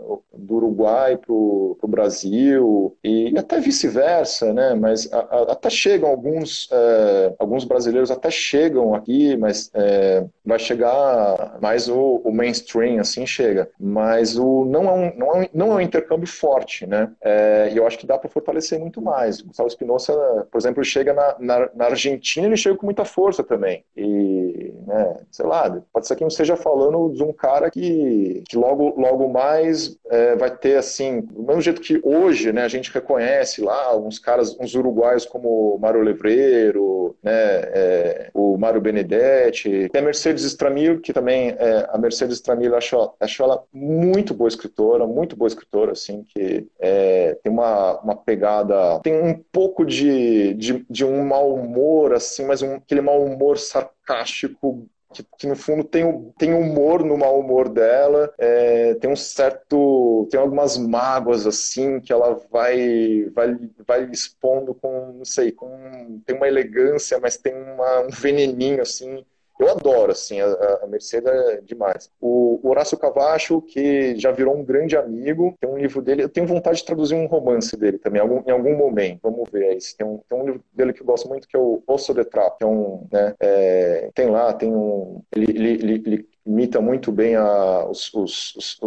do 0.42 0.56
Uruguai 0.56 1.16
para 1.16 1.32
o 1.32 1.78
Brasil 1.88 2.96
e 3.02 3.32
até 3.38 3.60
vice-versa, 3.60 4.52
né? 4.52 4.74
Mas 4.74 5.10
a, 5.12 5.18
a, 5.18 5.42
até 5.52 5.70
chegam 5.70 6.08
alguns, 6.08 6.68
é, 6.72 7.34
alguns 7.38 7.64
brasileiros 7.64 8.10
até 8.10 8.30
chegam 8.30 8.94
aqui, 8.94 9.36
mas 9.36 9.70
é, 9.74 10.24
vai 10.44 10.58
chegar 10.58 11.58
mais 11.60 11.88
o, 11.88 12.20
o, 12.24 12.32
mainstream, 12.32 12.98
assim 13.00 13.24
chega. 13.24 13.70
Mas 13.78 14.36
o 14.36 14.64
não 14.64 14.84
é 14.84 14.92
um, 14.92 15.16
não 15.16 15.26
é 15.28 15.40
um, 15.40 15.48
não 15.54 15.72
é 15.72 15.74
um 15.76 15.80
intercâmbio 15.80 16.26
forte, 16.26 16.86
né? 16.86 17.10
É, 17.22 17.70
e 17.72 17.76
eu 17.76 17.86
acho 17.86 17.98
que 17.98 18.06
dá 18.06 18.18
para 18.18 18.28
fortalecer 18.28 18.78
muito 18.78 19.00
mais. 19.00 19.40
O 19.40 19.46
Gustavo 19.46 19.68
Espinosa, 19.68 20.46
por 20.50 20.58
exemplo, 20.58 20.84
chega 20.84 21.12
na, 21.12 21.36
na, 21.38 21.70
na, 21.74 21.84
Argentina, 21.86 22.46
ele 22.46 22.56
chega 22.56 22.76
com 22.76 22.86
muita 22.86 23.04
força 23.04 23.44
também. 23.44 23.84
E, 23.96 24.72
né, 24.86 25.16
sei 25.30 25.46
lá, 25.46 25.80
pode 25.92 26.06
ser 26.06 26.16
que 26.16 26.22
não 26.22 26.28
esteja 26.28 26.56
falando 26.56 27.12
de 27.12 27.22
um 27.22 27.32
cara 27.32 27.70
que, 27.70 28.42
que 28.48 28.56
logo, 28.56 28.94
logo 29.00 29.28
mais 29.28 29.96
é, 30.10 30.31
vai 30.36 30.50
ter, 30.50 30.76
assim, 30.76 31.20
do 31.20 31.42
mesmo 31.42 31.60
jeito 31.60 31.80
que 31.80 32.00
hoje, 32.02 32.52
né, 32.52 32.62
a 32.62 32.68
gente 32.68 32.92
reconhece 32.92 33.60
lá 33.60 33.96
uns 33.96 34.18
caras, 34.18 34.56
uns 34.58 34.74
uruguaios 34.74 35.24
como 35.24 35.78
Mário 35.78 36.02
Levreiro, 36.02 37.16
né, 37.22 37.32
é, 37.32 38.30
o 38.34 38.56
Mário 38.56 38.80
Benedetti, 38.80 39.88
tem 39.90 40.00
a 40.00 40.04
Mercedes 40.04 40.44
Stramil, 40.44 41.00
que 41.00 41.12
também, 41.12 41.50
é, 41.58 41.88
a 41.90 41.98
Mercedes 41.98 42.36
Stramil, 42.36 42.76
acho, 42.76 43.12
acho 43.20 43.42
ela 43.42 43.62
muito 43.72 44.34
boa 44.34 44.48
escritora, 44.48 45.06
muito 45.06 45.36
boa 45.36 45.48
escritora, 45.48 45.92
assim, 45.92 46.24
que 46.24 46.66
é, 46.78 47.36
tem 47.42 47.52
uma, 47.52 48.00
uma 48.00 48.16
pegada, 48.16 49.00
tem 49.00 49.14
um 49.14 49.34
pouco 49.52 49.84
de, 49.84 50.54
de, 50.54 50.84
de 50.88 51.04
um 51.04 51.24
mau 51.24 51.54
humor, 51.54 52.14
assim, 52.14 52.44
mas 52.44 52.62
um, 52.62 52.76
aquele 52.76 53.00
mau 53.00 53.24
humor 53.24 53.58
sarcástico 53.58 54.86
que, 55.12 55.24
que, 55.38 55.46
no 55.46 55.56
fundo 55.56 55.84
tem, 55.84 56.32
tem 56.38 56.54
humor 56.54 57.04
no 57.04 57.16
mau 57.16 57.38
humor 57.38 57.68
dela, 57.68 58.32
é, 58.38 58.94
tem 58.94 59.10
um 59.10 59.16
certo, 59.16 60.26
tem 60.30 60.40
algumas 60.40 60.76
mágoas 60.76 61.46
assim 61.46 62.00
que 62.00 62.12
ela 62.12 62.34
vai, 62.50 63.28
vai, 63.34 63.56
vai 63.86 64.04
expondo 64.10 64.74
com, 64.74 65.12
não 65.18 65.24
sei, 65.24 65.52
com, 65.52 66.20
tem 66.26 66.36
uma 66.36 66.48
elegância, 66.48 67.18
mas 67.20 67.36
tem 67.36 67.54
uma, 67.54 68.00
um 68.00 68.10
veneninho 68.10 68.82
assim 68.82 69.24
eu 69.58 69.68
adoro, 69.70 70.12
assim, 70.12 70.40
a, 70.40 70.80
a 70.82 70.86
Mercedes 70.86 71.30
é 71.30 71.60
demais. 71.60 72.10
O, 72.20 72.60
Horácio 72.62 72.98
Cavacho, 72.98 73.60
que 73.62 74.16
já 74.16 74.32
virou 74.32 74.56
um 74.56 74.64
grande 74.64 74.96
amigo, 74.96 75.56
tem 75.60 75.68
um 75.68 75.78
livro 75.78 76.00
dele, 76.02 76.22
eu 76.22 76.28
tenho 76.28 76.46
vontade 76.46 76.78
de 76.78 76.84
traduzir 76.84 77.14
um 77.14 77.26
romance 77.26 77.76
dele 77.76 77.98
também, 77.98 78.20
algum, 78.20 78.42
em 78.46 78.50
algum 78.50 78.76
momento, 78.76 79.20
vamos 79.22 79.48
ver 79.50 79.68
aí. 79.68 79.78
Tem 79.96 80.06
um, 80.06 80.18
tem 80.28 80.38
um 80.38 80.44
livro 80.44 80.64
dele 80.72 80.92
que 80.92 81.02
eu 81.02 81.06
gosto 81.06 81.28
muito, 81.28 81.46
que 81.46 81.56
é 81.56 81.60
o 81.60 81.82
Osso 81.86 82.14
de 82.14 82.24
Trap, 82.24 82.58
que 82.58 82.64
é 82.64 82.66
um, 82.66 83.06
né, 83.12 83.34
é, 83.40 84.10
tem 84.14 84.30
lá, 84.30 84.52
tem 84.52 84.74
um, 84.74 85.22
ele, 85.34 85.50
ele, 85.50 86.02
ele 86.06 86.28
imita 86.44 86.80
muito 86.80 87.12
bem 87.12 87.36
a, 87.36 87.86
os, 87.88 88.12
os, 88.12 88.54
os, 88.56 88.78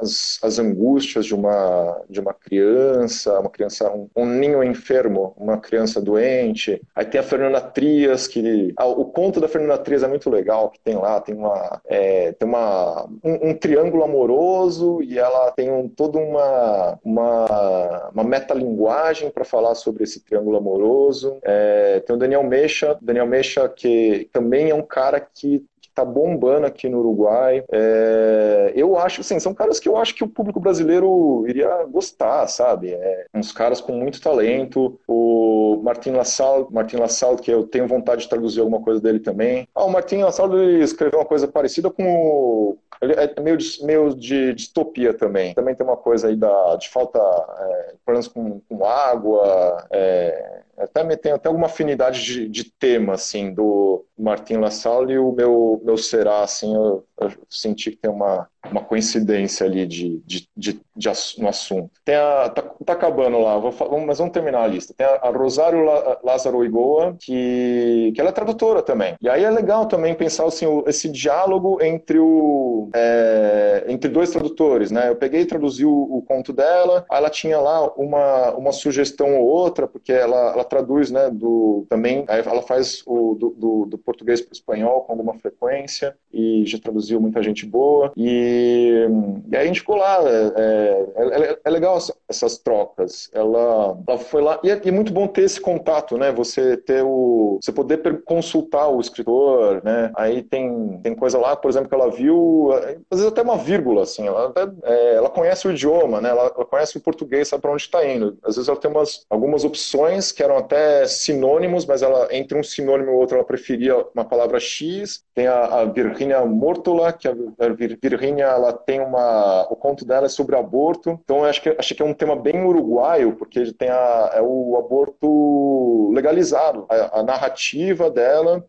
as, 0.00 0.38
as, 0.42 0.58
angústias 0.58 1.26
de 1.26 1.34
uma, 1.34 2.02
de 2.08 2.20
uma 2.20 2.34
criança, 2.34 3.38
uma 3.38 3.50
criança, 3.50 3.90
um, 3.90 4.08
um, 4.16 4.26
ninho 4.26 4.62
enfermo, 4.62 5.34
uma 5.36 5.58
criança 5.58 6.00
doente. 6.00 6.80
Aí 6.94 7.04
tem 7.04 7.20
a 7.20 7.24
Fernanda 7.24 7.60
Trias, 7.60 8.26
que 8.26 8.72
ah, 8.76 8.86
o 8.86 9.04
conto 9.06 9.40
da 9.40 9.48
Fernanda 9.48 9.78
Trias 9.78 10.02
é 10.02 10.08
muito 10.08 10.30
legal, 10.30 10.70
que 10.70 10.80
tem 10.80 10.96
lá, 10.96 11.20
tem 11.20 11.34
uma, 11.34 11.80
é, 11.86 12.32
tem 12.32 12.48
uma 12.48 13.06
um, 13.22 13.50
um, 13.50 13.54
triângulo 13.54 14.04
amoroso 14.04 15.02
e 15.02 15.18
ela 15.18 15.50
tem 15.52 15.70
um, 15.70 15.88
toda 15.88 16.18
uma, 16.18 16.98
uma, 17.04 18.10
uma 18.12 18.24
metalinguagem 18.24 19.30
para 19.30 19.44
falar 19.44 19.74
sobre 19.74 20.04
esse 20.04 20.20
triângulo 20.20 20.56
amoroso. 20.56 21.38
É, 21.42 22.00
tem 22.00 22.14
o 22.14 22.18
Daniel 22.18 22.44
Mecha, 22.44 22.98
Daniel 23.00 23.26
Mecha 23.26 23.68
que 23.68 24.28
também 24.32 24.70
é 24.70 24.74
um 24.74 24.82
cara 24.82 25.20
que 25.20 25.64
tá 25.98 26.04
bombando 26.04 26.66
aqui 26.66 26.88
no 26.88 26.98
Uruguai. 26.98 27.64
É, 27.72 28.72
eu 28.74 28.98
acho, 28.98 29.20
assim, 29.20 29.38
são 29.40 29.52
caras 29.52 29.80
que 29.80 29.88
eu 29.88 29.96
acho 29.96 30.14
que 30.14 30.24
o 30.24 30.28
público 30.28 30.60
brasileiro 30.60 31.44
iria 31.48 31.84
gostar, 31.84 32.46
sabe? 32.46 32.92
É, 32.92 33.26
uns 33.34 33.52
caras 33.52 33.80
com 33.80 33.92
muito 33.92 34.20
talento. 34.20 34.98
O 35.06 35.80
Martin 35.82 36.10
Lassalle, 36.10 36.66
Martin 36.70 36.96
Lassalle, 36.96 37.38
que 37.38 37.50
eu 37.50 37.64
tenho 37.64 37.88
vontade 37.88 38.22
de 38.22 38.28
traduzir 38.28 38.60
alguma 38.60 38.80
coisa 38.80 39.00
dele 39.00 39.20
também. 39.20 39.66
Ah, 39.74 39.84
o 39.84 39.90
Martin 39.90 40.18
Lassalle 40.18 40.82
escreveu 40.82 41.18
uma 41.20 41.26
coisa 41.26 41.48
parecida 41.48 41.90
com 41.90 42.04
o 42.04 42.78
ele 43.00 43.12
é 43.12 43.40
meio 43.40 43.56
de, 43.56 43.84
meio 43.84 44.14
de 44.14 44.54
distopia 44.54 45.14
também. 45.14 45.54
Também 45.54 45.74
tem 45.74 45.86
uma 45.86 45.96
coisa 45.96 46.28
aí 46.28 46.36
da, 46.36 46.76
de 46.76 46.88
falta, 46.88 47.18
é, 47.20 47.94
problemas 48.04 48.26
com, 48.26 48.60
com 48.68 48.84
água, 48.84 49.86
é, 49.90 50.62
até 50.78 51.16
tem 51.16 51.32
até 51.32 51.48
alguma 51.48 51.66
afinidade 51.66 52.22
de, 52.22 52.48
de, 52.48 52.64
tema, 52.64 53.14
assim, 53.14 53.52
do 53.52 54.04
Martin 54.16 54.54
LaSalle 54.54 55.14
e 55.14 55.18
o 55.18 55.32
meu, 55.32 55.80
meu 55.84 55.96
Será, 55.96 56.42
assim, 56.42 56.74
eu, 56.74 57.04
eu 57.20 57.32
senti 57.48 57.90
que 57.90 57.96
tem 57.96 58.10
uma, 58.10 58.48
uma 58.70 58.82
coincidência 58.82 59.66
ali 59.66 59.86
de, 59.86 60.20
de, 60.24 60.48
de, 60.56 60.80
de 60.96 61.08
no 61.38 61.48
assunto. 61.48 61.90
Tem 62.04 62.14
a, 62.14 62.48
tá, 62.48 62.62
tá 62.62 62.92
acabando 62.92 63.38
lá, 63.38 63.56
vou, 63.58 63.70
vamos, 63.70 64.06
mas 64.06 64.18
vamos 64.18 64.32
terminar 64.32 64.62
a 64.62 64.66
lista. 64.66 64.94
Tem 64.94 65.06
a, 65.06 65.14
a 65.22 65.30
Rosário 65.30 65.84
Lázaro 66.22 66.64
Igoa, 66.64 67.16
que, 67.20 68.12
que 68.14 68.20
ela 68.20 68.30
é 68.30 68.32
tradutora 68.32 68.82
também. 68.82 69.16
E 69.20 69.28
aí 69.28 69.44
é 69.44 69.50
legal 69.50 69.86
também 69.86 70.14
pensar 70.14 70.46
assim, 70.46 70.66
o, 70.66 70.84
esse 70.86 71.08
diálogo 71.08 71.82
entre, 71.82 72.18
o, 72.18 72.90
é, 72.94 73.84
entre 73.88 74.10
dois 74.10 74.30
tradutores, 74.30 74.90
né? 74.90 75.08
Eu 75.08 75.16
peguei 75.16 75.42
e 75.42 75.46
traduzi 75.46 75.84
o, 75.84 75.92
o, 75.92 76.22
conto 76.22 76.52
dela, 76.52 77.04
aí 77.10 77.18
ela 77.18 77.30
tinha 77.30 77.58
lá 77.58 77.86
uma, 77.94 78.52
uma 78.54 78.72
sugestão 78.72 79.38
ou 79.38 79.46
outra, 79.46 79.86
porque 79.86 80.12
ela, 80.12 80.52
ela 80.52 80.64
traduz, 80.68 81.10
né, 81.10 81.30
do, 81.30 81.86
também, 81.88 82.24
ela 82.28 82.62
faz 82.62 83.02
o, 83.06 83.34
do, 83.34 83.50
do, 83.50 83.86
do 83.86 83.98
português 83.98 84.40
para 84.40 84.50
o 84.50 84.52
espanhol 84.52 85.02
com 85.02 85.12
alguma 85.12 85.34
frequência, 85.34 86.16
e 86.32 86.64
já 86.66 86.78
traduziu 86.78 87.20
muita 87.20 87.42
gente 87.42 87.64
boa, 87.64 88.12
e, 88.16 89.06
e 89.50 89.56
aí 89.56 89.62
a 89.62 89.66
gente 89.66 89.80
ficou 89.80 89.96
lá, 89.96 90.18
é, 90.22 91.06
é, 91.16 91.50
é, 91.50 91.58
é 91.64 91.70
legal 91.70 91.98
essas 92.28 92.58
trocas, 92.58 93.30
ela, 93.32 93.98
ela 94.06 94.18
foi 94.18 94.42
lá, 94.42 94.60
e 94.62 94.70
é, 94.70 94.80
e 94.84 94.88
é, 94.88 94.92
muito 94.92 95.12
bom 95.12 95.26
ter 95.26 95.42
esse 95.42 95.60
contato, 95.60 96.16
né, 96.16 96.30
você 96.30 96.76
ter 96.76 97.02
o, 97.02 97.58
você 97.62 97.72
poder 97.72 98.22
consultar 98.24 98.88
o 98.88 99.00
escritor, 99.00 99.82
né, 99.82 100.12
aí 100.16 100.42
tem, 100.42 101.00
tem 101.02 101.14
coisa 101.14 101.38
lá, 101.38 101.56
por 101.56 101.70
exemplo, 101.70 101.88
que 101.88 101.94
ela 101.94 102.10
viu, 102.10 102.70
às 103.10 103.18
vezes 103.18 103.26
até 103.26 103.42
uma 103.42 103.56
vírgula, 103.56 104.02
assim, 104.02 104.26
ela, 104.26 104.48
até, 104.48 104.68
é, 104.84 105.14
ela 105.14 105.30
conhece 105.30 105.66
o 105.66 105.72
idioma, 105.72 106.20
né, 106.20 106.28
ela, 106.28 106.52
ela 106.54 106.66
conhece 106.66 106.98
o 106.98 107.00
português, 107.00 107.48
sabe 107.48 107.62
para 107.62 107.72
onde 107.72 107.82
está 107.82 108.06
indo, 108.06 108.36
às 108.42 108.56
vezes 108.56 108.68
ela 108.68 108.78
tem 108.78 108.90
umas, 108.90 109.24
algumas 109.30 109.64
opções 109.64 110.30
que 110.32 110.42
eram 110.42 110.57
até 110.58 111.06
sinônimos, 111.06 111.86
mas 111.86 112.02
ela 112.02 112.28
entre 112.30 112.58
um 112.58 112.62
sinônimo 112.62 113.10
e 113.10 113.14
outro 113.14 113.36
ela 113.36 113.44
preferia 113.44 113.96
uma 114.14 114.24
palavra 114.24 114.58
X. 114.60 115.22
Tem 115.34 115.46
a, 115.46 115.64
a 115.64 115.84
Virginia 115.84 116.44
Mortola, 116.44 117.12
que 117.12 117.28
a, 117.28 117.32
a 117.32 117.68
Virginia 117.68 118.46
ela 118.46 118.72
tem 118.72 119.00
uma 119.00 119.66
o 119.70 119.76
conto 119.76 120.04
dela 120.04 120.26
é 120.26 120.28
sobre 120.28 120.56
aborto. 120.56 121.18
Então 121.24 121.38
eu 121.38 121.44
acho 121.44 121.62
que 121.62 121.74
acho 121.78 121.94
que 121.94 122.02
é 122.02 122.04
um 122.04 122.14
tema 122.14 122.36
bem 122.36 122.64
uruguaio, 122.64 123.32
porque 123.36 123.72
tem 123.72 123.88
a, 123.88 124.32
é 124.34 124.42
o 124.42 124.76
aborto 124.78 126.10
legalizado. 126.12 126.86
A, 126.88 127.20
a 127.20 127.22
narrativa 127.22 128.10
dela 128.10 128.64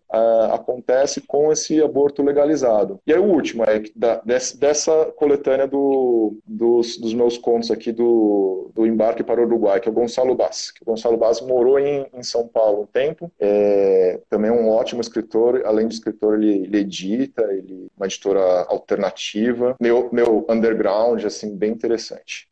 acontece 0.51 1.21
com 1.21 1.51
esse 1.51 1.81
aborto 1.81 2.23
legalizado. 2.23 2.99
E 3.05 3.13
aí 3.13 3.19
o 3.19 3.23
último 3.23 3.63
é 3.63 3.81
da, 3.95 4.21
dessa 4.25 5.05
coletânea 5.15 5.67
do, 5.67 6.37
dos, 6.45 6.97
dos 6.97 7.13
meus 7.13 7.37
contos 7.37 7.71
aqui 7.71 7.91
do, 7.91 8.71
do 8.73 8.85
embarque 8.85 9.23
para 9.23 9.41
o 9.41 9.45
Uruguai, 9.45 9.79
que 9.79 9.87
é 9.87 9.91
o 9.91 9.95
Gonçalo 9.95 10.35
Bass. 10.35 10.71
Que 10.71 10.83
o 10.83 10.85
Gonçalo 10.85 11.17
Bass 11.17 11.41
morou 11.41 11.68
em, 11.77 12.07
em 12.13 12.23
São 12.23 12.47
Paulo 12.47 12.83
um 12.83 12.85
tempo, 12.85 13.31
é 13.39 14.19
também 14.29 14.49
um 14.49 14.69
ótimo 14.69 15.01
escritor, 15.01 15.61
além 15.65 15.87
de 15.87 15.95
escritor, 15.95 16.41
ele, 16.41 16.63
ele 16.63 16.77
edita, 16.79 17.43
ele 17.53 17.89
uma 17.95 18.05
editora 18.05 18.41
alternativa, 18.69 19.75
meu, 19.79 20.09
meu 20.11 20.45
underground, 20.49 21.23
assim, 21.25 21.55
bem 21.55 21.71
interessante. 21.71 22.48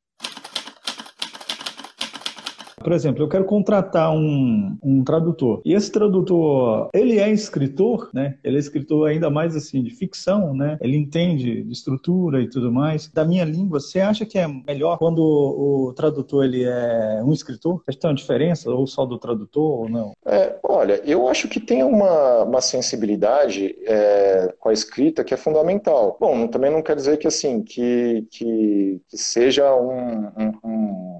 Por 2.79 2.93
exemplo, 2.93 3.23
eu 3.23 3.27
quero 3.27 3.43
contratar 3.45 4.11
um, 4.11 4.77
um 4.83 5.03
tradutor. 5.03 5.61
E 5.65 5.73
esse 5.73 5.91
tradutor, 5.91 6.89
ele 6.93 7.19
é 7.19 7.29
escritor, 7.29 8.09
né? 8.13 8.37
Ele 8.43 8.57
é 8.57 8.59
escritor 8.59 9.09
ainda 9.09 9.29
mais 9.29 9.55
assim 9.55 9.81
de 9.81 9.89
ficção, 9.89 10.53
né? 10.53 10.77
Ele 10.79 10.95
entende 10.95 11.63
de 11.63 11.71
estrutura 11.71 12.41
e 12.41 12.49
tudo 12.49 12.71
mais. 12.71 13.07
Da 13.07 13.25
minha 13.25 13.43
língua, 13.43 13.79
você 13.79 13.99
acha 13.99 14.25
que 14.25 14.37
é 14.37 14.47
melhor 14.47 14.97
quando 14.97 15.19
o, 15.19 15.93
tradutor 15.93 16.45
ele 16.45 16.63
é 16.63 17.21
um 17.23 17.33
escritor? 17.33 17.81
Você 17.85 17.97
tem 17.97 18.09
uma 18.09 18.15
diferença 18.15 18.69
ou 18.69 18.85
só 18.85 19.05
do 19.05 19.17
tradutor 19.17 19.81
ou 19.81 19.89
não? 19.89 20.13
É, 20.25 20.55
olha, 20.63 21.01
eu 21.05 21.27
acho 21.27 21.47
que 21.47 21.59
tem 21.59 21.83
uma, 21.83 22.43
uma 22.43 22.61
sensibilidade 22.61 23.75
é, 23.85 24.53
com 24.59 24.69
a 24.69 24.73
escrita 24.73 25.23
que 25.23 25.33
é 25.33 25.37
fundamental. 25.37 26.15
Bom, 26.19 26.47
também 26.47 26.71
não 26.71 26.83
quer 26.83 26.95
dizer 26.95 27.17
que 27.17 27.27
assim 27.27 27.63
que, 27.63 28.27
que, 28.29 29.01
que 29.09 29.17
seja 29.17 29.75
um, 29.75 30.27
um, 30.37 30.46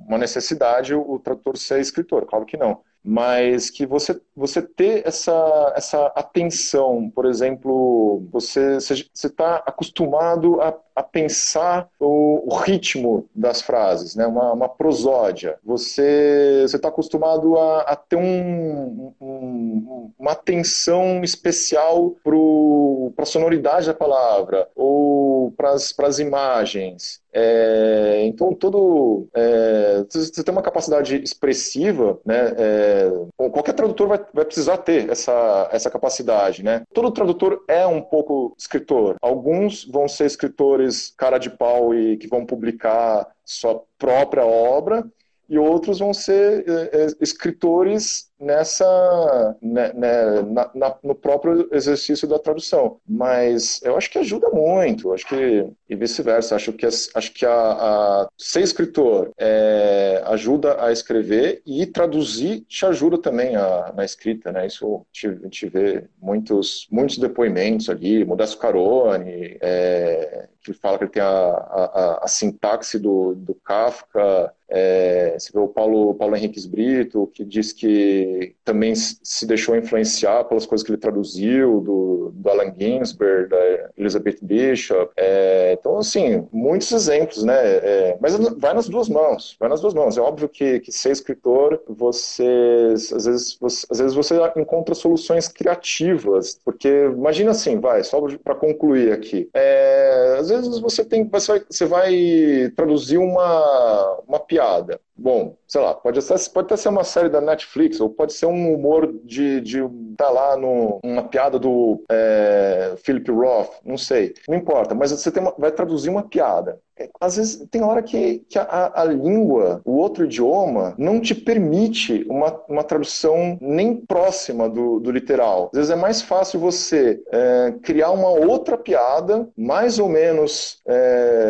uma 0.07 0.17
necessidade 0.17 0.95
o 0.95 1.19
tradutor 1.19 1.57
ser 1.57 1.81
escritor, 1.81 2.25
claro 2.25 2.45
que 2.45 2.55
não. 2.55 2.81
Mas 3.03 3.69
que 3.69 3.85
você, 3.85 4.19
você 4.35 4.61
ter 4.61 5.05
essa, 5.05 5.73
essa 5.75 6.07
atenção, 6.07 7.09
por 7.13 7.25
exemplo, 7.25 8.25
você 8.31 8.77
está 8.77 9.57
acostumado 9.57 10.61
a, 10.61 10.73
a 10.97 11.03
pensar 11.03 11.87
o, 11.99 12.51
o, 12.51 12.55
ritmo 12.57 13.29
das 13.35 13.61
frases, 13.61 14.15
né? 14.15 14.25
uma, 14.25 14.51
uma 14.51 14.67
prosódia. 14.67 15.59
Você 15.63 16.63
está 16.65 16.87
acostumado 16.87 17.55
a, 17.55 17.81
a 17.81 17.95
ter 17.95 18.15
um, 18.15 19.13
um, 19.21 20.11
uma 20.17 20.31
atenção 20.31 21.23
especial 21.23 22.15
para 22.23 23.23
a 23.23 23.27
sonoridade 23.27 23.85
da 23.85 23.93
palavra 23.93 24.67
ou 24.75 25.51
para 25.51 25.73
as 26.07 26.17
imagens. 26.17 27.21
É, 27.39 28.23
então, 28.25 28.51
todo. 28.51 29.27
É, 29.35 30.03
você 30.09 30.43
tem 30.43 30.51
uma 30.51 30.63
capacidade 30.63 31.21
expressiva, 31.21 32.19
né? 32.25 32.53
É, 32.57 33.11
qualquer 33.51 33.73
tradutor 33.73 34.07
vai, 34.07 34.19
vai 34.33 34.43
precisar 34.43 34.77
ter 34.77 35.07
essa, 35.11 35.69
essa 35.71 35.91
capacidade, 35.91 36.63
né? 36.63 36.81
Todo 36.91 37.11
tradutor 37.11 37.63
é 37.67 37.85
um 37.85 38.01
pouco 38.01 38.55
escritor. 38.57 39.17
Alguns 39.21 39.85
vão 39.85 40.07
ser 40.07 40.25
escritores 40.25 40.86
cara 41.17 41.37
de 41.37 41.49
pau 41.49 41.93
e 41.93 42.17
que 42.17 42.27
vão 42.27 42.45
publicar 42.45 43.27
sua 43.43 43.83
própria 43.97 44.45
obra, 44.45 45.03
e 45.49 45.57
outros 45.57 45.99
vão 45.99 46.13
ser 46.13 46.65
é, 46.67 47.07
escritores 47.21 48.27
nessa 48.39 49.55
né, 49.61 49.91
né, 49.93 50.41
na, 50.43 50.69
na, 50.75 50.95
no 51.01 51.15
próprio 51.15 51.67
exercício 51.71 52.27
da 52.27 52.37
tradução. 52.37 52.99
Mas 53.07 53.81
eu 53.83 53.97
acho 53.97 54.11
que 54.11 54.19
ajuda 54.19 54.49
muito 54.49 55.11
acho 55.13 55.27
que 55.27 55.67
e 55.89 55.95
vice-versa 55.95 56.55
acho 56.55 56.73
que 56.73 56.85
acho 56.85 57.33
que 57.33 57.45
a, 57.45 57.51
a 57.51 58.29
ser 58.37 58.61
escritor 58.61 59.31
é, 59.37 60.21
ajuda 60.25 60.83
a 60.83 60.91
escrever 60.91 61.61
e 61.65 61.85
traduzir 61.85 62.61
te 62.67 62.85
ajuda 62.85 63.17
também 63.17 63.55
a, 63.55 63.91
na 63.95 64.05
escrita 64.05 64.51
né? 64.51 64.67
Isso 64.67 65.05
a 65.25 65.29
gente 65.45 65.67
vê 65.67 66.03
muitos 66.21 66.87
muitos 66.91 67.17
depoimentos 67.17 67.89
ali 67.89 68.23
Modesto 68.23 68.57
Carone 68.59 69.57
é, 69.61 70.47
que 70.73 70.79
fala 70.79 70.97
que 70.97 71.05
ele 71.05 71.11
tem 71.11 71.21
a, 71.21 71.27
a, 71.27 72.19
a 72.25 72.27
sintaxe 72.27 72.99
do, 72.99 73.35
do 73.35 73.55
Kafka 73.55 74.53
é, 74.69 75.35
você 75.37 75.51
vê 75.53 75.59
o 75.59 75.67
Paulo, 75.67 76.13
Paulo 76.15 76.35
Henriques 76.35 76.65
Brito, 76.65 77.27
que 77.33 77.45
diz 77.45 77.71
que 77.71 78.53
também 78.65 78.93
se 78.95 79.45
deixou 79.45 79.75
influenciar 79.75 80.43
pelas 80.43 80.65
coisas 80.65 80.85
que 80.85 80.91
ele 80.91 80.99
traduziu, 80.99 81.79
do, 81.79 82.31
do 82.33 82.49
Allen 82.49 82.73
Ginsberg, 82.77 83.49
da 83.49 83.89
Elizabeth 83.97 84.37
Bishop. 84.41 85.11
É, 85.15 85.75
então, 85.79 85.97
assim, 85.97 86.45
muitos 86.51 86.91
exemplos, 86.91 87.43
né? 87.43 87.55
É, 87.55 88.17
mas 88.19 88.35
vai 88.57 88.73
nas 88.73 88.89
duas 88.89 89.07
mãos, 89.07 89.55
vai 89.59 89.69
nas 89.69 89.81
duas 89.81 89.93
mãos. 89.93 90.17
É 90.17 90.21
óbvio 90.21 90.49
que, 90.49 90.79
que 90.81 90.91
ser 90.91 91.11
escritor, 91.11 91.81
você, 91.87 92.93
às 92.93 93.25
vezes, 93.25 93.57
você, 93.59 93.87
às 93.89 93.99
vezes 93.99 94.15
você 94.15 94.35
encontra 94.57 94.93
soluções 94.93 95.47
criativas, 95.47 96.59
porque 96.65 96.89
imagina 97.05 97.51
assim, 97.51 97.79
vai, 97.79 98.03
só 98.03 98.19
para 98.43 98.55
concluir 98.55 99.13
aqui. 99.13 99.49
É, 99.53 100.37
às 100.39 100.49
vezes 100.49 100.79
você 100.79 101.05
tem, 101.05 101.27
você 101.27 101.51
vai, 101.51 101.63
você 101.69 101.85
vai 101.85 102.71
traduzir 102.75 103.17
uma, 103.17 104.21
uma 104.27 104.39
piada 104.39 104.56
piada. 104.57 104.99
Bom, 105.15 105.55
sei 105.67 105.81
lá, 105.81 105.93
pode, 105.93 106.21
ser, 106.21 106.49
pode 106.49 106.65
até 106.65 106.77
ser 106.77 106.89
uma 106.89 107.03
série 107.03 107.29
da 107.29 107.39
Netflix, 107.39 107.99
ou 107.99 108.09
pode 108.09 108.33
ser 108.33 108.47
um 108.47 108.73
humor 108.73 109.11
de, 109.23 109.61
de 109.61 109.79
tá 110.15 110.29
lá 110.29 110.57
no, 110.57 110.99
uma 111.03 111.23
piada 111.23 111.59
do 111.59 112.03
é, 112.09 112.95
Philip 112.97 113.29
Roth, 113.31 113.69
não 113.85 113.97
sei. 113.97 114.33
Não 114.47 114.55
importa, 114.55 114.95
mas 114.95 115.11
você 115.11 115.29
uma, 115.39 115.53
vai 115.57 115.71
traduzir 115.71 116.09
uma 116.09 116.23
piada. 116.23 116.79
É, 116.99 117.09
às 117.19 117.37
vezes 117.37 117.67
tem 117.69 117.83
hora 117.83 118.01
que, 118.01 118.39
que 118.49 118.57
a, 118.57 118.91
a, 118.95 119.03
língua, 119.05 119.81
o 119.85 119.97
outro 119.97 120.25
idioma, 120.25 120.95
não 120.97 121.21
te 121.21 121.35
permite 121.35 122.25
uma, 122.27 122.59
uma 122.67 122.83
tradução 122.83 123.57
nem 123.61 123.95
próxima 123.95 124.67
do, 124.67 124.99
do 124.99 125.11
literal. 125.11 125.69
Às 125.73 125.77
vezes 125.77 125.91
é 125.91 125.95
mais 125.95 126.21
fácil 126.21 126.59
você 126.59 127.21
é, 127.31 127.75
criar 127.83 128.11
uma 128.11 128.29
outra 128.29 128.77
piada, 128.77 129.47
mais 129.55 129.99
ou 129.99 130.09
menos. 130.09 130.79
É, 130.87 131.49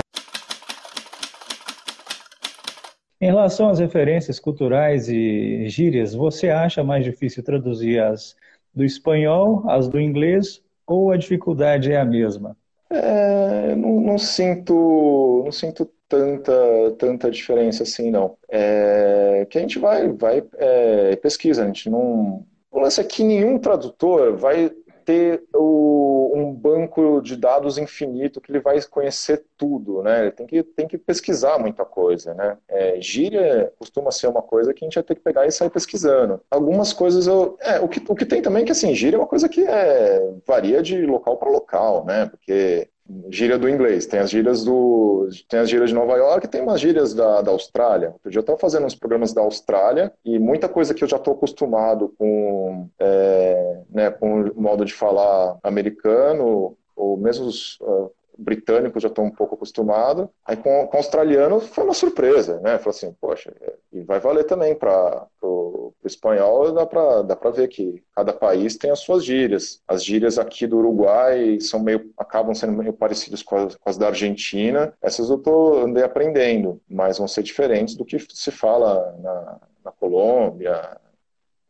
em 3.19 3.25
relação 3.25 3.69
às 3.69 3.79
referências 3.79 4.39
culturais 4.39 5.09
e 5.09 5.67
gírias, 5.67 6.13
você 6.13 6.49
acha 6.49 6.83
mais 6.83 7.03
difícil 7.03 7.43
traduzir 7.43 7.99
as 7.99 8.35
do 8.73 8.83
espanhol, 8.83 9.63
as 9.67 9.87
do 9.87 9.99
inglês 9.99 10.61
ou 10.85 11.11
a 11.11 11.17
dificuldade 11.17 11.91
é 11.91 11.99
a 11.99 12.05
mesma? 12.05 12.55
É, 12.89 13.75
não, 13.75 13.99
não, 13.99 14.17
sinto, 14.17 15.41
não 15.43 15.51
sinto 15.51 15.89
tanta, 16.07 16.53
tanta 16.97 17.29
diferença 17.29 17.83
assim, 17.83 18.11
não. 18.11 18.37
É, 18.49 19.45
que 19.49 19.57
a 19.57 19.61
gente 19.61 19.79
vai, 19.79 20.07
vai 20.09 20.43
é, 20.57 21.15
pesquisa, 21.17 21.63
a 21.63 21.65
gente 21.67 21.89
não. 21.89 22.45
O 22.71 22.79
lance 22.79 23.01
é 23.01 23.03
que 23.03 23.23
nenhum 23.23 23.57
tradutor 23.57 24.37
vai 24.37 24.71
ter 25.07 25.41
o, 25.55 26.33
um 26.35 26.53
banco 26.53 27.21
de 27.21 27.37
dados 27.37 27.77
infinito 27.77 28.41
que 28.41 28.51
ele 28.51 28.59
vai 28.59 28.81
conhecer 28.83 29.45
tudo, 29.55 30.03
né? 30.03 30.23
Ele 30.23 30.31
tem 30.31 30.45
que, 30.45 30.61
tem 30.61 30.85
que 30.85 30.97
pesquisar 30.97 31.57
muita 31.57 31.85
coisa, 31.85 32.33
né? 32.33 32.57
É, 32.67 32.99
gíria 32.99 33.71
costuma 33.79 34.11
ser 34.11 34.27
uma 34.27 34.41
coisa 34.41 34.73
que 34.73 34.83
a 34.83 34.85
gente 34.85 34.95
vai 34.95 35.03
ter 35.05 35.15
que 35.15 35.21
pegar 35.21 35.47
e 35.47 35.51
sair 35.51 35.69
pesquisando. 35.69 36.41
Algumas 36.51 36.91
coisas 36.91 37.25
eu... 37.25 37.57
É, 37.61 37.79
o 37.79 37.87
que, 37.87 38.03
o 38.05 38.13
que 38.13 38.25
tem 38.25 38.41
também 38.41 38.63
é 38.63 38.65
que, 38.65 38.71
assim, 38.73 38.93
gíria 38.93 39.15
é 39.15 39.19
uma 39.19 39.27
coisa 39.27 39.47
que 39.47 39.65
é, 39.65 40.33
varia 40.45 40.81
de 40.83 41.05
local 41.05 41.37
para 41.37 41.49
local, 41.49 42.03
né? 42.03 42.25
Porque 42.25 42.89
gíria 43.29 43.57
do 43.57 43.69
inglês, 43.69 44.05
tem 44.05 44.19
as 44.19 44.29
gírias 44.29 44.63
do 44.63 45.29
tem 45.49 45.59
as 45.59 45.69
gírias 45.69 45.89
de 45.89 45.95
Nova 45.95 46.15
York, 46.15 46.47
tem 46.47 46.61
umas 46.61 46.79
gírias 46.79 47.13
da, 47.13 47.41
da 47.41 47.51
Austrália. 47.51 48.09
Outro 48.09 48.29
dia 48.29 48.39
eu 48.39 48.41
estava 48.41 48.59
fazendo 48.59 48.85
uns 48.85 48.95
programas 48.95 49.33
da 49.33 49.41
Austrália 49.41 50.13
e 50.23 50.39
muita 50.39 50.69
coisa 50.69 50.93
que 50.93 51.03
eu 51.03 51.07
já 51.07 51.17
estou 51.17 51.33
acostumado 51.33 52.13
com, 52.17 52.89
é, 52.99 53.81
né, 53.89 54.11
com 54.11 54.43
o 54.43 54.61
modo 54.61 54.85
de 54.85 54.93
falar 54.93 55.57
americano 55.63 56.77
ou 56.95 57.15
mesmo 57.15 57.45
os, 57.45 57.79
uh, 57.81 58.11
britânico 58.37 58.99
já 58.99 59.07
estou 59.07 59.25
um 59.25 59.31
pouco 59.31 59.55
acostumado. 59.55 60.29
Aí 60.45 60.55
com, 60.55 60.87
com 60.87 60.97
australiano 60.97 61.59
foi 61.59 61.83
uma 61.83 61.93
surpresa, 61.93 62.59
né? 62.61 62.77
Falei 62.77 62.97
assim, 62.97 63.15
poxa, 63.19 63.53
e 63.91 64.01
vai 64.01 64.19
valer 64.19 64.45
também 64.45 64.75
para 64.75 65.27
o 65.41 65.93
espanhol, 66.05 66.71
dá 66.71 66.85
para 66.85 67.21
dá 67.21 67.35
ver 67.51 67.67
que 67.67 68.03
cada 68.15 68.33
país 68.33 68.77
tem 68.77 68.91
as 68.91 68.99
suas 68.99 69.23
gírias. 69.23 69.81
As 69.87 70.03
gírias 70.03 70.37
aqui 70.37 70.67
do 70.67 70.77
Uruguai 70.77 71.59
são 71.59 71.79
meio, 71.81 72.11
acabam 72.17 72.53
sendo 72.53 72.73
meio 72.73 72.93
parecidas 72.93 73.41
com 73.41 73.55
as, 73.55 73.75
com 73.75 73.89
as 73.89 73.97
da 73.97 74.07
Argentina. 74.07 74.93
Essas 75.01 75.29
eu 75.29 75.37
tô, 75.37 75.79
andei 75.79 76.03
aprendendo, 76.03 76.81
mas 76.89 77.17
vão 77.17 77.27
ser 77.27 77.43
diferentes 77.43 77.95
do 77.95 78.05
que 78.05 78.17
se 78.19 78.51
fala 78.51 79.15
na, 79.19 79.59
na 79.85 79.91
Colômbia, 79.91 80.97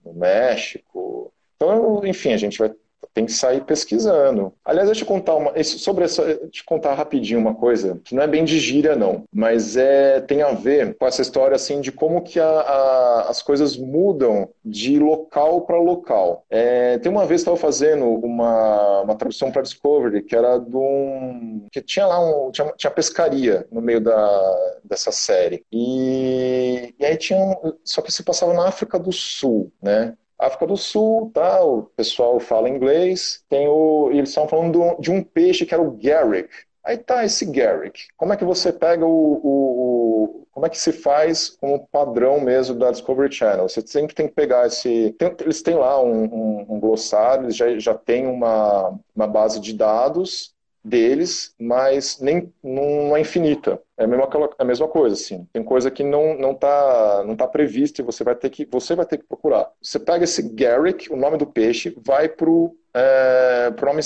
no 0.04 0.14
México. 0.14 1.32
Então, 1.56 2.06
enfim, 2.06 2.34
a 2.34 2.38
gente 2.38 2.60
vai 2.60 2.74
tem 3.14 3.26
que 3.26 3.32
sair 3.32 3.62
pesquisando. 3.62 4.54
Aliás, 4.64 4.88
deixa 4.88 5.04
eu 5.04 5.08
contar 5.08 5.36
uma, 5.36 5.64
sobre 5.64 6.06
essa, 6.06 6.36
te 6.50 6.64
contar 6.64 6.94
rapidinho 6.94 7.40
uma 7.40 7.56
coisa 7.56 8.00
que 8.04 8.14
não 8.14 8.22
é 8.22 8.28
bem 8.28 8.46
de 8.46 8.60
gíria 8.60 8.96
não, 8.96 9.24
mas 9.34 9.76
é 9.76 10.22
tem 10.22 10.42
a 10.42 10.52
ver 10.52 10.96
com 10.98 11.06
essa 11.06 11.22
história 11.22 11.56
assim 11.56 11.82
de 11.82 11.92
como 11.92 12.22
que 12.22 12.40
a, 12.40 12.48
a, 12.48 13.30
as 13.30 13.42
coisas 13.42 13.76
mudam 13.76 14.50
de 14.64 15.00
local 15.00 15.62
para 15.62 15.80
local. 15.80 16.46
É, 16.50 16.98
tem 17.00 17.12
uma 17.12 17.26
vez 17.26 17.42
estava 17.42 17.58
fazendo 17.58 18.06
uma, 18.06 19.02
uma 19.02 19.16
tradução 19.16 19.52
para 19.52 19.64
Discovery 19.64 20.24
que 20.24 20.36
era 20.36 20.60
de 20.60 20.76
um 20.76 21.66
que 21.72 21.82
tinha 21.82 22.06
lá 22.06 22.20
um 22.20 22.52
tinha, 22.52 22.72
tinha 22.78 22.92
pescaria 22.92 23.66
no 23.72 23.82
meio 23.82 24.00
da, 24.00 24.80
dessa 24.84 25.12
série 25.12 25.64
e, 25.72 26.94
e 27.00 27.06
aí 27.06 27.18
tinha 27.18 27.40
um, 27.40 27.74
só 27.84 28.02
que 28.02 28.12
se 28.12 28.24
passava 28.24 28.54
na 28.54 28.68
África 28.68 29.00
do 29.00 29.12
Sul, 29.12 29.72
né? 29.82 30.16
África 30.40 30.68
do 30.68 30.78
Sul, 30.78 31.32
tá? 31.34 31.64
O 31.64 31.84
pessoal 31.96 32.40
fala 32.40 32.70
inglês. 32.70 33.44
Tem 33.50 33.68
o, 33.68 34.10
eles 34.12 34.30
estão 34.30 34.48
falando 34.48 34.96
de 35.00 35.12
um 35.12 35.24
peixe 35.24 35.66
que 35.66 35.74
era 35.74 35.82
o 35.84 35.92
Garrick. 35.92 36.50
Aí 36.84 36.98
tá 36.98 37.26
esse 37.26 37.46
Garrick. 37.46 38.08
Como 38.16 38.32
é 38.34 38.38
que 38.38 38.46
você 38.46 38.72
pega 38.72 39.06
o, 39.06 39.10
o, 39.10 40.44
o, 40.44 40.48
como 40.52 40.66
é 40.66 40.70
que 40.70 40.78
se 40.80 40.94
faz 40.94 41.50
como 41.50 41.88
padrão 41.88 42.40
mesmo 42.40 42.76
da 42.80 42.92
Discovery 42.92 43.34
Channel? 43.34 43.68
Você 43.68 43.86
sempre 43.86 44.16
tem 44.16 44.28
que 44.28 44.34
pegar 44.34 44.68
esse, 44.68 45.14
tem, 45.20 45.36
eles 45.42 45.62
têm 45.62 45.76
lá 45.76 46.02
um, 46.02 46.24
um, 46.24 46.66
um 46.70 46.80
glossário, 46.80 47.46
eles 47.46 47.56
já 47.58 47.78
já 47.78 47.94
tem 47.94 48.26
uma, 48.26 48.98
uma 49.16 49.28
base 49.28 49.60
de 49.60 49.74
dados 49.74 50.56
deles, 50.84 51.54
mas 51.60 52.20
nem 52.20 52.52
não 52.64 53.16
é 53.16 53.22
infinita. 53.22 53.82
É 53.98 54.06
a 54.06 54.08
mesma, 54.08 54.30
a 54.58 54.64
mesma 54.64 54.88
coisa, 54.88 55.16
assim. 55.16 55.48
Tem 55.52 55.64
coisa 55.64 55.92
que 55.92 56.04
não 56.04 56.38
não 56.38 56.52
está 56.52 57.24
não 57.26 57.36
tá 57.36 57.48
prevista 57.48 58.02
e 58.02 58.06
você 58.06 58.24
vai 58.24 58.36
ter 58.36 58.50
que 58.50 58.66
você 58.66 58.96
vai 58.96 59.06
ter 59.06 59.18
que 59.18 59.26
procurar. 59.26 59.72
Você 59.82 60.00
pega 60.00 60.24
esse 60.24 60.42
Garrick, 60.42 61.12
o 61.12 61.18
nome 61.18 61.38
do 61.38 61.46
peixe, 61.46 61.96
vai 62.04 62.30
pro 62.30 62.76
é, 62.94 63.70
nome 63.82 64.02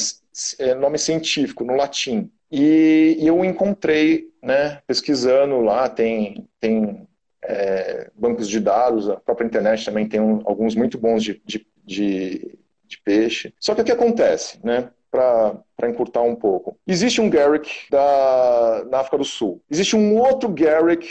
é, 0.59 0.75
nome 0.75 0.97
científico 0.97 1.63
no 1.63 1.75
latim. 1.75 2.31
E, 2.51 3.17
e, 3.19 3.27
eu 3.27 3.45
encontrei, 3.45 4.29
né, 4.43 4.81
pesquisando 4.85 5.61
lá, 5.61 5.87
tem 5.87 6.47
tem 6.59 7.07
é, 7.43 8.09
bancos 8.15 8.47
de 8.47 8.59
dados, 8.59 9.09
a 9.09 9.17
própria 9.17 9.45
internet 9.45 9.85
também 9.85 10.07
tem 10.07 10.19
um, 10.19 10.41
alguns 10.45 10.75
muito 10.75 10.97
bons 10.97 11.23
de, 11.23 11.41
de, 11.45 11.65
de, 11.85 12.57
de 12.85 13.01
peixe. 13.03 13.53
Só 13.59 13.73
que 13.73 13.81
o 13.81 13.83
que 13.85 13.91
acontece, 13.91 14.59
né? 14.63 14.89
para 15.11 15.59
encurtar 15.89 16.21
um 16.21 16.35
pouco. 16.35 16.77
Existe 16.87 17.21
um 17.21 17.29
Garrick 17.29 17.69
da, 17.89 18.85
na 18.89 18.99
África 18.99 19.17
do 19.17 19.25
Sul. 19.25 19.61
Existe 19.69 19.95
um 19.95 20.17
outro 20.17 20.49
Garrick 20.49 21.07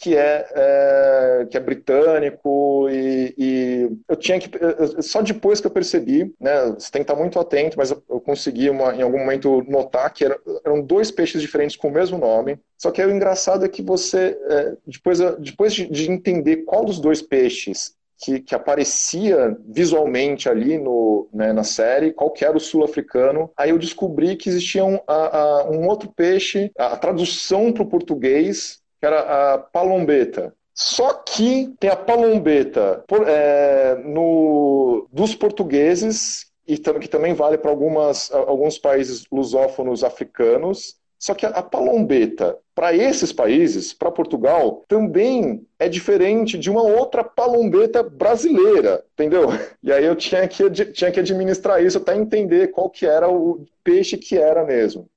que 0.00 0.16
é, 0.16 0.46
é, 0.54 1.46
que 1.50 1.56
é 1.56 1.60
britânico 1.60 2.88
e, 2.88 3.34
e, 3.36 3.90
eu 4.08 4.14
tinha 4.14 4.38
que 4.38 4.48
só 5.02 5.20
depois 5.20 5.60
que 5.60 5.66
eu 5.66 5.72
percebi, 5.72 6.32
né, 6.40 6.66
você 6.66 6.90
tem 6.90 7.02
que 7.02 7.10
estar 7.10 7.16
muito 7.16 7.38
atento, 7.38 7.76
mas 7.76 7.90
eu, 7.90 8.00
eu 8.08 8.20
consegui 8.20 8.70
uma, 8.70 8.94
em 8.94 9.02
algum 9.02 9.18
momento 9.18 9.64
notar 9.68 10.12
que 10.12 10.24
era, 10.24 10.38
eram 10.64 10.80
dois 10.80 11.10
peixes 11.10 11.42
diferentes 11.42 11.76
com 11.76 11.88
o 11.88 11.92
mesmo 11.92 12.16
nome. 12.16 12.60
Só 12.76 12.92
que 12.92 13.04
o 13.04 13.10
engraçado 13.10 13.64
é 13.64 13.68
que 13.68 13.82
você 13.82 14.38
é, 14.48 14.76
depois, 14.86 15.18
depois 15.40 15.74
de, 15.74 15.90
de 15.90 16.10
entender 16.10 16.58
qual 16.58 16.84
dos 16.84 17.00
dois 17.00 17.20
peixes 17.20 17.97
que, 18.18 18.40
que, 18.40 18.54
aparecia 18.54 19.56
visualmente 19.66 20.48
ali 20.48 20.76
no, 20.78 21.28
né, 21.32 21.52
na 21.52 21.64
série, 21.64 22.12
qual 22.12 22.30
que 22.30 22.44
era 22.44 22.56
o 22.56 22.60
sul-africano. 22.60 23.50
Aí 23.56 23.70
eu 23.70 23.78
descobri 23.78 24.36
que 24.36 24.48
existia 24.48 24.84
um, 24.84 24.98
a, 25.06 25.38
a, 25.38 25.70
um 25.70 25.86
outro 25.86 26.12
peixe, 26.14 26.72
a, 26.76 26.88
a 26.88 26.96
tradução 26.96 27.72
para 27.72 27.84
o 27.84 27.88
português, 27.88 28.80
que 29.00 29.06
era 29.06 29.54
a 29.54 29.58
palombeta. 29.58 30.52
Só 30.74 31.12
que 31.12 31.74
tem 31.80 31.90
a 31.90 31.96
palombeta 31.96 33.04
por, 33.06 33.28
é, 33.28 33.96
no, 34.04 35.08
dos 35.12 35.34
portugueses, 35.34 36.48
e 36.68 36.76
que 36.76 37.08
também 37.08 37.32
vale 37.32 37.56
para 37.56 37.70
alguns 37.70 38.78
países 38.78 39.24
lusófonos 39.32 40.04
africanos, 40.04 40.97
só 41.18 41.34
que 41.34 41.44
a 41.44 41.62
palombeta, 41.62 42.56
para 42.74 42.94
esses 42.94 43.32
países, 43.32 43.92
para 43.92 44.10
Portugal, 44.10 44.84
também 44.86 45.66
é 45.78 45.88
diferente 45.88 46.56
de 46.56 46.70
uma 46.70 46.82
outra 46.82 47.24
palombeta 47.24 48.02
brasileira, 48.02 49.04
entendeu? 49.14 49.48
E 49.82 49.92
aí 49.92 50.04
eu 50.04 50.14
tinha 50.14 50.46
que, 50.46 50.70
tinha 50.70 51.10
que 51.10 51.20
administrar 51.20 51.82
isso 51.82 51.98
até 51.98 52.14
entender 52.16 52.68
qual 52.68 52.90
que 52.90 53.06
era 53.06 53.28
o 53.28 53.64
peixe 53.82 54.16
que 54.16 54.36
era 54.36 54.64
mesmo. 54.64 55.08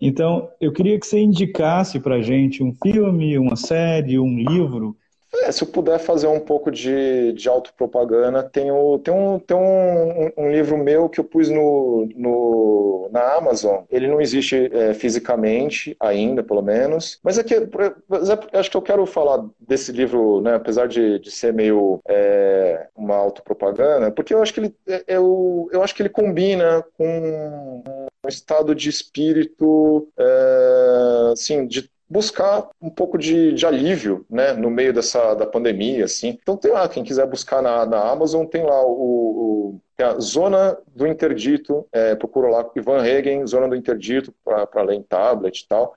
Então, 0.00 0.50
eu 0.60 0.72
queria 0.72 0.98
que 0.98 1.06
você 1.06 1.20
indicasse 1.20 2.00
para 2.00 2.22
gente 2.22 2.62
um 2.62 2.74
filme, 2.82 3.38
uma 3.38 3.56
série, 3.56 4.18
um 4.18 4.34
livro 4.34 4.96
é, 5.42 5.52
se 5.52 5.62
eu 5.62 5.68
puder 5.68 5.98
fazer 5.98 6.26
um 6.26 6.40
pouco 6.40 6.70
de, 6.70 7.32
de 7.32 7.48
autopropaganda, 7.48 8.42
tem, 8.42 8.70
o, 8.70 8.98
tem, 8.98 9.12
um, 9.12 9.38
tem 9.38 9.56
um, 9.56 10.30
um, 10.36 10.50
livro 10.50 10.76
meu 10.76 11.08
que 11.08 11.20
eu 11.20 11.24
pus 11.24 11.48
no, 11.48 12.08
no, 12.14 13.08
na 13.12 13.34
Amazon. 13.34 13.84
Ele 13.90 14.08
não 14.08 14.20
existe 14.20 14.70
é, 14.72 14.94
fisicamente 14.94 15.96
ainda, 16.00 16.42
pelo 16.42 16.62
menos. 16.62 17.18
Mas 17.22 17.38
é 17.38 17.44
que 17.44 17.54
é, 17.54 17.68
acho 18.58 18.70
que 18.70 18.76
eu 18.76 18.82
quero 18.82 19.06
falar 19.06 19.44
desse 19.58 19.92
livro, 19.92 20.40
né, 20.40 20.54
apesar 20.54 20.86
de, 20.88 21.18
de 21.18 21.30
ser 21.30 21.52
meio 21.52 22.00
é, 22.08 22.88
uma 22.94 23.16
autopropaganda, 23.16 24.10
porque 24.10 24.34
eu 24.34 24.42
acho 24.42 24.52
que 24.54 24.60
ele, 24.60 24.74
é, 24.86 25.04
eu, 25.08 25.68
eu 25.72 25.82
acho 25.82 25.94
que 25.94 26.02
ele 26.02 26.08
combina 26.08 26.84
com 26.96 27.82
um 28.24 28.28
estado 28.28 28.74
de 28.74 28.88
espírito, 28.88 30.08
é, 30.18 31.32
assim, 31.32 31.66
de 31.66 31.90
buscar 32.10 32.68
um 32.82 32.90
pouco 32.90 33.16
de, 33.16 33.52
de, 33.52 33.64
alívio, 33.64 34.26
né, 34.28 34.52
no 34.52 34.68
meio 34.68 34.92
dessa 34.92 35.32
da 35.34 35.46
pandemia, 35.46 36.06
assim. 36.06 36.36
Então 36.42 36.56
tem 36.56 36.72
lá, 36.72 36.88
quem 36.88 37.04
quiser 37.04 37.24
buscar 37.26 37.62
na, 37.62 37.86
na 37.86 38.10
Amazon, 38.10 38.44
tem 38.44 38.64
lá 38.64 38.84
o, 38.84 38.90
o 38.90 39.80
tem 39.96 40.06
a 40.06 40.18
Zona 40.18 40.76
do 40.88 41.06
Interdito, 41.06 41.86
é, 41.92 42.16
procura 42.16 42.48
lá 42.48 42.68
Ivan 42.74 43.00
Regen, 43.00 43.46
Zona 43.46 43.68
do 43.68 43.76
Interdito, 43.76 44.34
para 44.42 44.82
ler 44.82 44.96
em 44.96 45.02
tablet 45.02 45.60
e 45.60 45.68
tal. 45.68 45.94